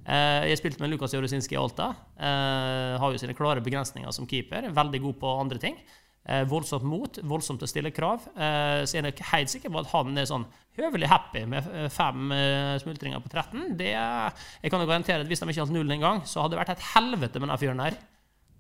[0.05, 1.89] Eh, jeg spilte med Lukas Jorosinski i Alta.
[2.19, 4.69] Eh, har jo sine klare begrensninger som keeper.
[4.77, 5.79] Veldig god på andre ting.
[6.25, 8.23] Eh, voldsomt mot, voldsomt til å stille krav.
[8.35, 10.47] så jeg er helt sikker på at han er sånn
[10.79, 12.33] høvelig happy med fem
[12.81, 13.77] smultringer på 13.
[13.77, 16.63] Det, jeg kan jo garantere at Hvis de ikke hadde null engang, så hadde det
[16.63, 18.01] vært et helvete med den fyren her.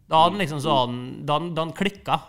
[0.05, 2.21] Da hadde han liksom sånn, da, da han klikka.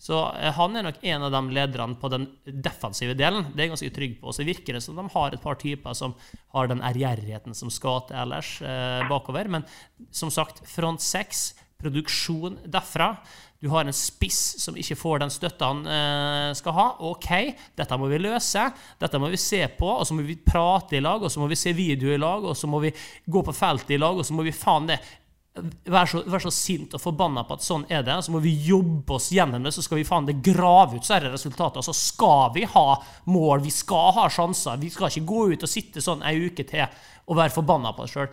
[0.00, 2.26] Så eh, han er nok en av de lederne på den
[2.64, 3.50] defensive delen.
[3.52, 4.32] Det er jeg ganske trygg på.
[4.32, 6.14] Så virker det som de har et par typer som
[6.54, 9.50] har den ærgjerrigheten som skal til ellers eh, bakover.
[9.52, 9.68] Men
[10.08, 11.50] som sagt, front seks,
[11.80, 13.12] produksjon derfra.
[13.60, 16.86] Du har en spiss som ikke får den støtta han eh, skal ha.
[17.10, 17.28] OK,
[17.76, 18.62] dette må vi løse.
[19.00, 21.48] Dette må vi se på, og så må vi prate i lag, og så må
[21.50, 22.92] vi se video i lag, og så må vi
[23.26, 24.96] gå på feltet i lag, og så må vi faen det
[25.60, 28.16] være så, vær så, sint og forbanna på at sånn er det.
[28.24, 31.20] Så må vi jobbe oss gjennom det, så skal vi faen det grave ut disse
[31.26, 31.84] resultatene.
[31.84, 32.86] Så skal vi ha
[33.28, 34.80] mål, vi skal ha sjanser.
[34.80, 36.86] Vi skal ikke gå ut og sitte sånn ei uke til
[37.26, 38.32] og være forbanna på oss sjøl.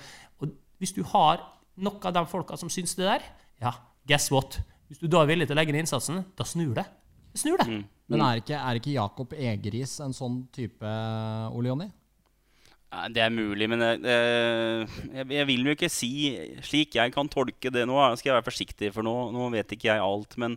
[0.77, 1.41] Hvis du har
[1.81, 3.29] nok av de folka som syns det der,
[3.61, 3.73] ja,
[4.09, 4.59] guess what?
[4.87, 6.87] Hvis du da er villig til å legge inn innsatsen, da snur det.
[7.33, 7.67] Det snur det.
[7.69, 7.85] Mm.
[8.07, 10.91] Men er ikke, er ikke Jakob Egeris en sånn type,
[11.51, 11.89] Ole Jonny?
[13.11, 16.11] Det er mulig, men jeg, jeg, jeg, vil jo ikke si
[16.63, 17.97] slik jeg kan tolke det nå.
[18.15, 20.37] skal jeg være forsiktig, for nå, nå vet ikke jeg alt.
[20.39, 20.55] Men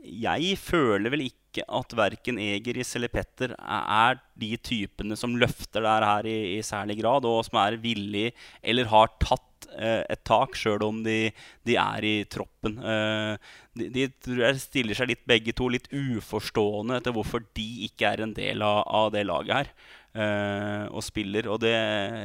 [0.00, 6.08] jeg føler vel ikke at verken Egeris eller Petter er de typene som løfter det
[6.08, 8.30] her i, i særlig grad, og som er villig
[8.64, 11.32] eller har tatt eh, et tak, sjøl om de,
[11.66, 12.78] de, er i troppen.
[12.80, 18.24] Eh, de, de, stiller seg litt begge to litt uforstående etter hvorfor de ikke er
[18.24, 19.72] en del av, av det laget her
[20.10, 21.46] og spiller.
[21.50, 21.74] Og det,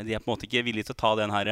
[0.08, 1.52] de er på en måte ikke villige til å ta den her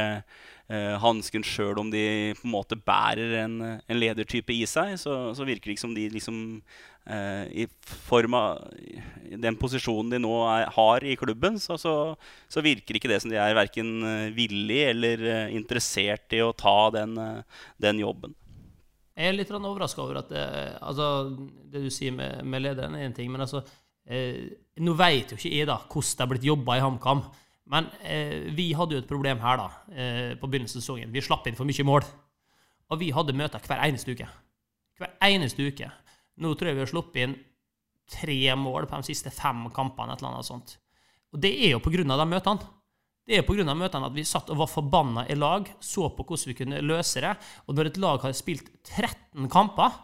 [0.71, 4.95] uh, hansken sjøl om de på en måte bærer en, en ledertype i seg.
[5.01, 6.37] Så, så, virker det ikke som de liksom
[7.09, 7.67] uh, I
[8.09, 8.63] form av
[9.29, 11.95] den posisjonen de nå er, har i klubben, så, så,
[12.51, 13.93] så, virker ikke det som de er verken
[14.35, 17.17] villig eller interessert i å ta den,
[17.81, 18.35] den jobben.
[19.13, 20.43] Jeg er litt overraska over at det,
[20.81, 21.07] altså,
[21.69, 23.29] det du sier med, med lederen, er én ting.
[23.29, 26.83] Men altså, Eh, nå vet jo ikke jeg da hvordan det har blitt jobba i
[26.83, 27.23] HamKam,
[27.71, 31.13] men eh, vi hadde jo et problem her da, eh, på begynnelsen av sesongen.
[31.13, 32.05] Vi slapp inn for mye mål.
[32.91, 34.27] Og vi hadde møter hver eneste uke.
[34.99, 35.89] Hver eneste uke.
[36.43, 37.35] Nå tror jeg vi har sluppet inn
[38.13, 40.13] tre mål på de siste fem kampene.
[40.13, 40.77] et eller annet sånt.
[41.33, 42.71] Og det er jo på grunn av de møtene.
[43.23, 46.09] Det er på grunn av møtene at vi satt og var forbanna i lag, så
[46.11, 47.31] på hvordan vi kunne løse det.
[47.67, 49.95] Og når et lag har spilt 13 kamper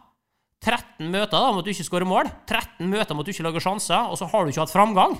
[0.60, 2.30] 13 møter da må du ikke skårer mål.
[2.50, 5.16] 13 møter må du ikke lage sjanser, og så har du ikke hatt framgang.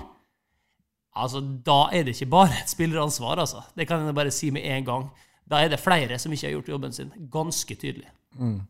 [1.16, 3.64] Altså, Da er det ikke bare et spilleransvar, altså.
[3.76, 5.10] Det kan jeg bare si med en gang.
[5.50, 7.10] Da er det flere som ikke har gjort jobben sin.
[7.30, 8.08] Ganske tydelig.
[8.38, 8.60] Mm.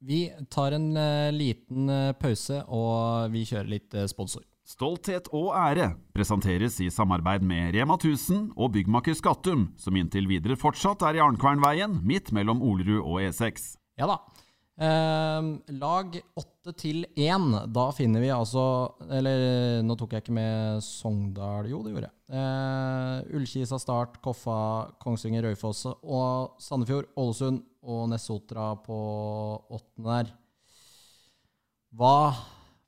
[0.00, 4.42] Vi tar en uh, liten uh, pause, og vi kjører litt uh, sponsor.
[4.68, 10.58] Stolthet og ære presenteres i samarbeid med Rema 1000 og byggmaker Skattum, som inntil videre
[10.60, 13.78] fortsatt er i Arnkvernveien, midt mellom Olerud og E6.
[13.98, 14.18] Ja da.
[14.78, 17.48] Uh, lag 8 til 1.
[17.74, 18.62] Da finner vi altså
[19.10, 21.66] Eller nå tok jeg ikke med Sogndal.
[21.72, 22.14] Jo, det gjorde jeg.
[22.28, 24.58] Eh, Ullkisa, Start, Koffa,
[25.00, 28.98] Kongsvinger, Røyfoss og Sandefjord, Ålesund og Nessotra på
[29.72, 30.32] åttende der.
[31.96, 32.18] Hva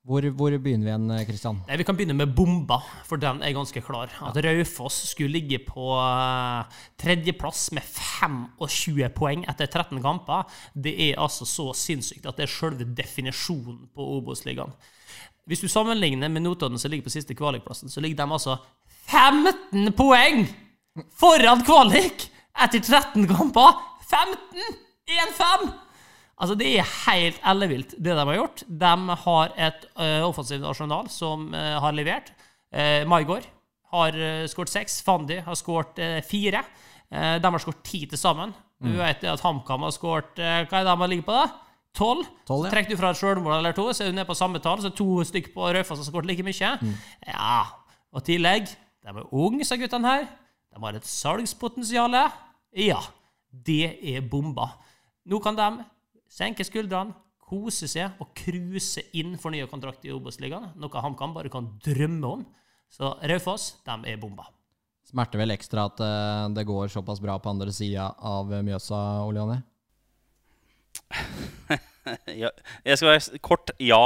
[0.01, 1.59] hvor, hvor, begynner vi igjen, Kristian?
[1.69, 4.09] Vi kan begynne med bomba, for den er ganske klar.
[4.25, 6.65] At Raufoss skulle ligge på uh,
[7.01, 12.55] tredjeplass med 25 poeng etter 13 kamper, det er altså så sinnssykt at det er
[12.55, 14.73] selve definisjonen på Obos-ligaen.
[15.45, 18.57] Hvis du sammenligner med Notodden, som ligger på siste kvalikplassen, så ligger de altså
[19.11, 20.47] 15 poeng
[21.21, 23.77] foran kvalik etter 13 kamper!
[24.09, 24.81] 15!
[25.37, 25.90] 1-5!
[26.41, 28.63] Altså, det er helt ellevilt, det de har gjort.
[28.65, 32.33] De har et uh, offensivt nasjonal som uh, har levert.
[32.73, 33.45] Uh, Maigård
[33.93, 35.01] har uh, skåret seks.
[35.05, 36.65] Fandi har skåret uh, fire.
[37.11, 38.53] de har skåret ti til sammen.
[38.81, 38.93] Mm.
[38.93, 41.71] Du vet at HamKam har skåret Hva er det de ligger på, da?
[41.99, 42.29] Tolv?
[42.47, 42.71] Ja.
[42.71, 44.79] Trekker du fra et sjølmål eller to, så er du nede på samme tall.
[44.81, 46.71] Så to stykker på Raufoss har skåret like mye.
[46.81, 46.95] Mm.
[47.27, 47.65] Ja,
[48.15, 50.29] og tillegg De er unge, sa guttene her.
[50.71, 52.15] De har et salgspotensial.
[52.79, 53.01] Ja,
[53.51, 54.71] det er bomba.
[55.27, 55.69] Nå kan de
[56.31, 57.17] senke skuldrene,
[57.51, 60.71] kose seg og cruise inn for nye kontrakter i Obos-ligaen.
[60.79, 62.45] Noe HamKam bare kan drømme om.
[62.91, 64.47] Så Raufoss, de er bomba.
[65.11, 69.43] Smerter vel ekstra at eh, det går såpass bra på andre sida av Mjøsa, Ole
[69.43, 69.59] Jonny?
[72.87, 74.05] Jeg skal være kort ja.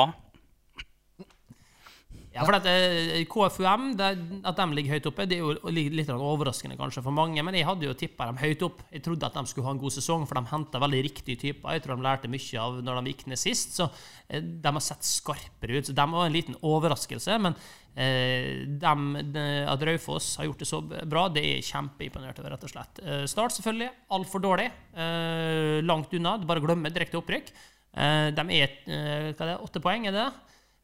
[2.34, 4.08] Ja, for at eh, KFUM, det,
[4.42, 7.38] at de ligger høyt oppe, det er jo litt overraskende kanskje for mange.
[7.46, 8.80] Men jeg hadde jo tippa dem høyt opp.
[8.90, 11.76] Jeg trodde at de skulle ha en god sesong, for de henta veldig riktige typer.
[11.76, 13.76] Jeg tror de lærte mye av når de gikk ned sist.
[13.78, 13.86] Så
[14.26, 15.86] eh, de har sett skarpere ut.
[15.86, 17.36] Så de var en liten overraskelse.
[17.44, 17.54] Men
[17.94, 22.72] eh, de, at Raufoss har gjort det så bra, det er kjempeimponert over, rett og
[22.72, 22.98] slett.
[23.04, 24.66] Eh, start selvfølgelig altfor dårlig.
[24.90, 26.34] Eh, langt unna.
[26.42, 27.54] Bare glemme direkte opprykk.
[27.94, 30.26] Eh, de er eh, hva er det, åtte poeng, er det?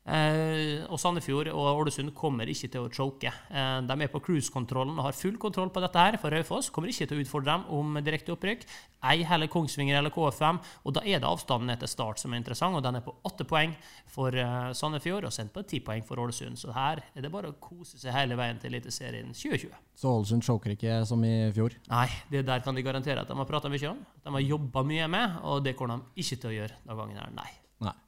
[0.09, 3.28] Eh, og Sandefjord og Ålesund kommer ikke til å choke.
[3.28, 6.16] Eh, de er på cruise-kontrollen og har full kontroll på dette her.
[6.20, 8.64] For Raufoss kommer ikke til å utfordre dem om direkte opprykk.
[9.11, 10.61] Ei heller Kongsvinger eller KFM.
[10.88, 13.46] Og da er det avstanden etter start som er interessant, og den er på åtte
[13.48, 13.76] poeng
[14.11, 16.59] for eh, Sandefjord og sendt på ti poeng for Ålesund.
[16.61, 19.76] Så her er det bare å kose seg hele veien til Eliteserien 2020.
[20.01, 21.76] Så Ålesund choker ikke som i fjor.
[21.92, 24.01] Nei, det der kan de garantere at de har prata mye om.
[24.24, 27.20] De har jobba mye med, og det kommer de ikke til å gjøre denne gangen
[27.20, 27.34] her.
[27.36, 27.51] Nei.
[27.84, 27.98] Nei.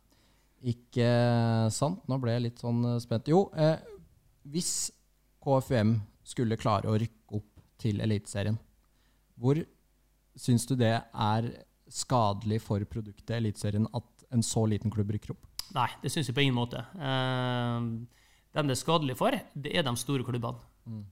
[0.63, 1.07] Ikke
[1.75, 2.03] sant.
[2.07, 3.31] Nå ble jeg litt sånn eh, spent.
[3.31, 3.83] Jo, eh,
[4.53, 4.93] hvis
[5.43, 5.97] KFUM
[6.27, 8.59] skulle klare å rykke opp til Eliteserien,
[9.43, 9.59] hvor
[10.39, 11.49] syns du det er
[11.93, 15.49] skadelig for produktet Eliteserien at en så liten klubb rykker opp?
[15.75, 16.85] Nei, det syns jeg på ingen måte.
[16.95, 17.89] Eh,
[18.53, 20.61] dem det er skadelig for, det er de store klubbene.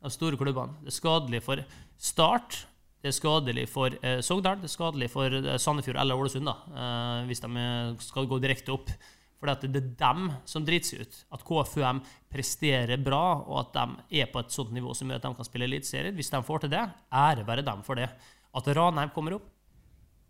[0.03, 0.79] De store klubbene.
[0.85, 1.63] Det er skadelig for
[2.01, 2.65] Start.
[3.01, 4.59] Det er skadelig for eh, Sogndal.
[4.61, 8.39] Det er skadelig for eh, Sandefjord eller Ålesund, da, eh, hvis de eh, skal gå
[8.43, 8.93] direkte opp.
[9.41, 11.21] For det er dem som driter seg ut.
[11.33, 15.29] At KFUM presterer bra, og at de er på et sånt nivå som gjør at
[15.31, 16.13] de kan spille eliteserie.
[16.17, 18.11] Hvis de får til det, ære være dem for det.
[18.53, 19.49] At Ranheim kommer opp,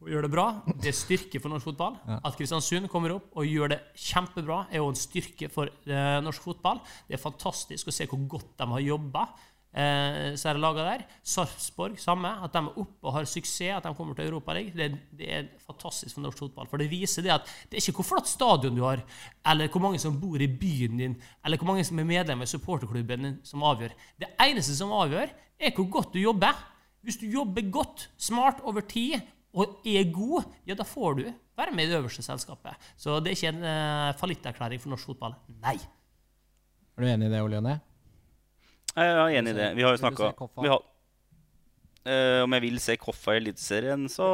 [0.00, 0.46] og gjør det bra.
[0.80, 1.98] Det er styrke for norsk fotball.
[2.24, 6.46] At Kristiansund kommer opp og gjør det kjempebra, er jo en styrke for eh, norsk
[6.46, 6.80] fotball.
[7.08, 9.26] Det er fantastisk å se hvor godt de har jobba.
[9.70, 11.02] Eh, så er det laget der.
[11.22, 12.30] Sarpsborg, samme.
[12.42, 14.76] At de er oppe og har suksess, at de kommer til Europaligaen.
[14.76, 16.70] Det, det er fantastisk for norsk fotball.
[16.70, 19.04] For det viser det at det er ikke hvor flott stadion du har,
[19.52, 22.50] eller hvor mange som bor i byen din, eller hvor mange som er medlem i
[22.50, 23.94] supporterklubben din, som avgjør.
[24.18, 26.66] Det eneste som avgjør, er hvor godt du jobber.
[27.06, 31.24] Hvis du jobber godt, smart over tid, og er god, ja, da får du
[31.58, 32.90] være med i det øverste selskapet.
[32.96, 35.34] Så det er ikke en uh, fallitterklæring for norsk fotball.
[35.64, 35.74] Nei.
[36.94, 37.74] Er du enig i det, Ole Jonny?
[38.96, 39.68] Jeg er enig i det.
[39.78, 40.80] Vi har jo snakka Koffa?
[42.00, 44.26] Eh, Om jeg vil se Koffa i Eliteserien, så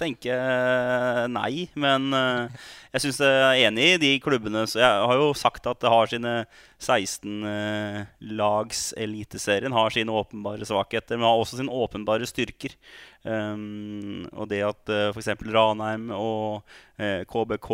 [0.00, 1.68] tenker jeg nei.
[1.78, 2.50] Men uh,
[2.90, 4.64] jeg syns jeg er enig i de klubbene.
[4.66, 6.34] Så jeg har jo sagt at det har sine
[6.82, 8.00] 16 eh,
[8.34, 12.74] lags Eliteserien har sine åpenbare svakheter, men har også sine åpenbare styrker.
[13.24, 15.30] Um, og det at uh, f.eks.
[15.48, 16.60] Ranheim og
[17.00, 17.70] uh, KBK,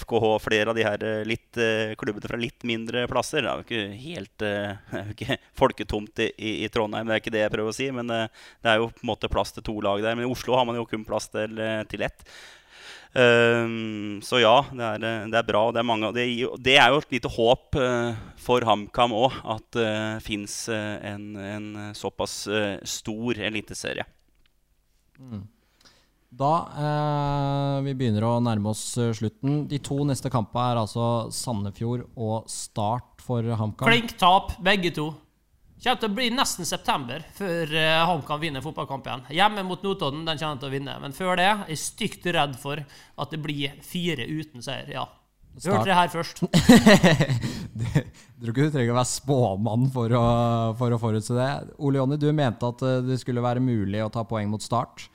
[0.00, 3.62] FKH, flere av de her uh, litt, uh, klubbene fra litt mindre plasser Det er
[3.62, 6.32] jo ikke helt eh, jo ikke folketomt i,
[6.64, 7.88] i, Trondheim, det er ikke det jeg prøver å si.
[7.94, 10.18] Men eh, det er jo på en måte plass til to lag der.
[10.18, 12.26] Men i Oslo har man jo kun plass til, eh, til ett.
[13.16, 15.62] Um, så ja, det er, eh, det er bra.
[15.72, 16.26] Det er, mange, det,
[16.60, 21.32] det er jo et lite håp uh, for HamKam òg, at det uh, fins en,
[21.40, 24.04] en såpass eh, stor eliteserie.
[26.28, 29.62] Da eh, vi begynner å nærme oss eh, slutten.
[29.70, 33.88] De to neste kampene er altså Sandefjord og Start for HamKam.
[33.88, 35.08] Klink tap, begge to.
[35.78, 40.40] Kommer til å bli nesten september før uh, HamKam vinner igjen Hjemme mot Notodden den
[40.40, 43.76] kommer til å vinne, men før det er jeg stygt redd for at det blir
[43.86, 44.90] fire uten seier.
[44.90, 45.04] Ja.
[45.58, 45.74] Du Start.
[45.74, 46.42] hørte det her først.
[48.38, 50.24] Jeg tror ikke du trenger å være spåmann for å,
[50.78, 51.48] for å forutse det.
[51.82, 55.08] Ole Jonny, du mente at eh, det skulle være mulig å ta poeng mot Start.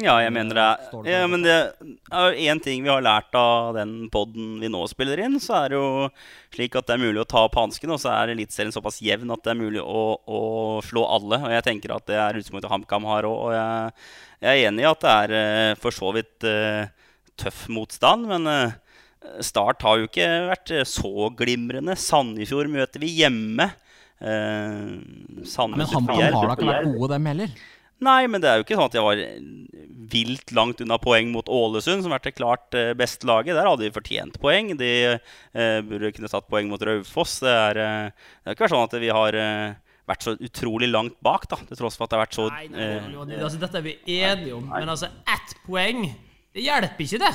[0.00, 0.68] Ja, jeg mener det.
[1.02, 4.86] Det Ja, men det er én ting vi har lært av den poden vi nå
[4.88, 6.06] spiller inn, så er det jo
[6.54, 9.34] slik at det er mulig å ta opp hansken, og så er Eliteserien såpass jevn
[9.34, 10.40] at det er mulig å, å
[10.86, 11.42] slå alle.
[11.42, 13.36] Og jeg tenker at det er utgangspunktet HamKam har òg.
[13.50, 13.92] Og jeg,
[14.46, 16.86] jeg er enig i at det er eh, for så vidt uh,
[17.42, 18.74] tøff motstand, men eh,
[19.44, 21.94] Start har jo ikke vært så glimrende.
[21.98, 23.70] Sandefjord møter vi hjemme.
[24.22, 27.54] Eh, Men Sandnes HamKam har da ikke vært gode, dem heller.
[28.02, 29.20] Nei, men det er jo ikke sånn at jeg var
[30.12, 33.54] vilt langt unna poeng mot Ålesund, som har vært det klart eh, beste laget.
[33.54, 34.72] Der hadde de fortjent poeng.
[34.78, 37.38] De eh, burde kunne tatt poeng mot Raufoss.
[37.44, 38.10] Det er, eh,
[38.42, 39.76] det har ikke vært sånn at vi har eh,
[40.10, 42.64] vært så utrolig langt bak, da, til tross for at det har vært så Nei,
[42.72, 46.02] nei, eh, nei, nei, altså, dette er vi enige om, men altså, ett poeng
[46.52, 47.30] Det hjelper ikke, det!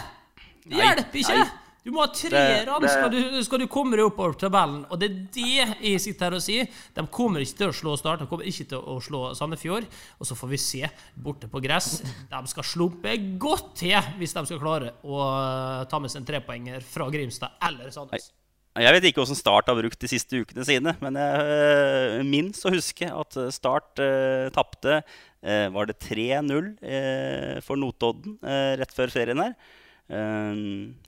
[0.67, 1.39] Det hjelper ikke!
[1.85, 2.29] Du må ha tre
[2.65, 4.85] Det- skal du, skal du komme deg oppover tabellen.
[4.91, 6.67] Og det er det jeg sitter her og sier.
[6.93, 9.85] De kommer ikke til å slå Start, de kommer ikke til å slå Sandefjord.
[10.19, 12.01] Og så får vi se borte på gress.
[12.29, 16.83] De skal slumpe godt til hvis de skal klare å ta med seg en trepoenger
[16.83, 18.31] fra Grimstad eller Sandnes.
[18.77, 22.69] Jeg vet ikke hvordan Start har brukt de siste ukene sine, men jeg minst å
[22.75, 29.09] huske at Start øh, tapte øh, Var det 3-0 øh, for Notodden øh, rett før
[29.09, 29.55] ferien her?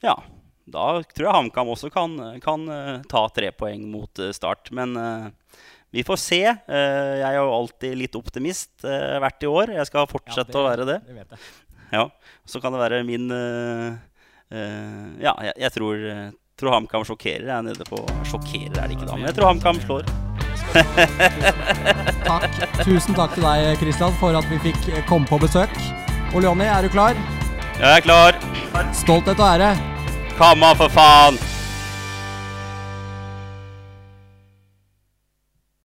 [0.04, 0.16] Ja,
[0.74, 4.72] da tror jeg HamKam også kan, kan øh, ta tre poeng mot øh, Start.
[4.76, 5.30] Men øh,
[5.92, 6.38] vi får se.
[6.46, 9.72] Jeg er jo alltid litt optimist hvert i år.
[9.74, 11.00] Jeg skal fortsette å være det.
[11.08, 11.40] Det vet jeg.
[11.96, 12.04] Ja,
[12.46, 15.98] Så kan det være min Ja, jeg, jeg tror,
[16.62, 17.50] tror HamKam sjokkerer.
[17.50, 20.06] Jeg er nede på Sjokkerer er det ikke, da, men jeg tror HamKam slår.
[22.30, 22.62] Takk.
[22.86, 25.74] Tusen takk til deg, Kristian, for at vi fikk komme på besøk.
[26.38, 27.18] Ole Jonny, er du klar?
[27.80, 28.38] Jeg er klar.
[28.94, 29.99] Stolthet og ære.
[30.40, 31.59] Kamma, for faen!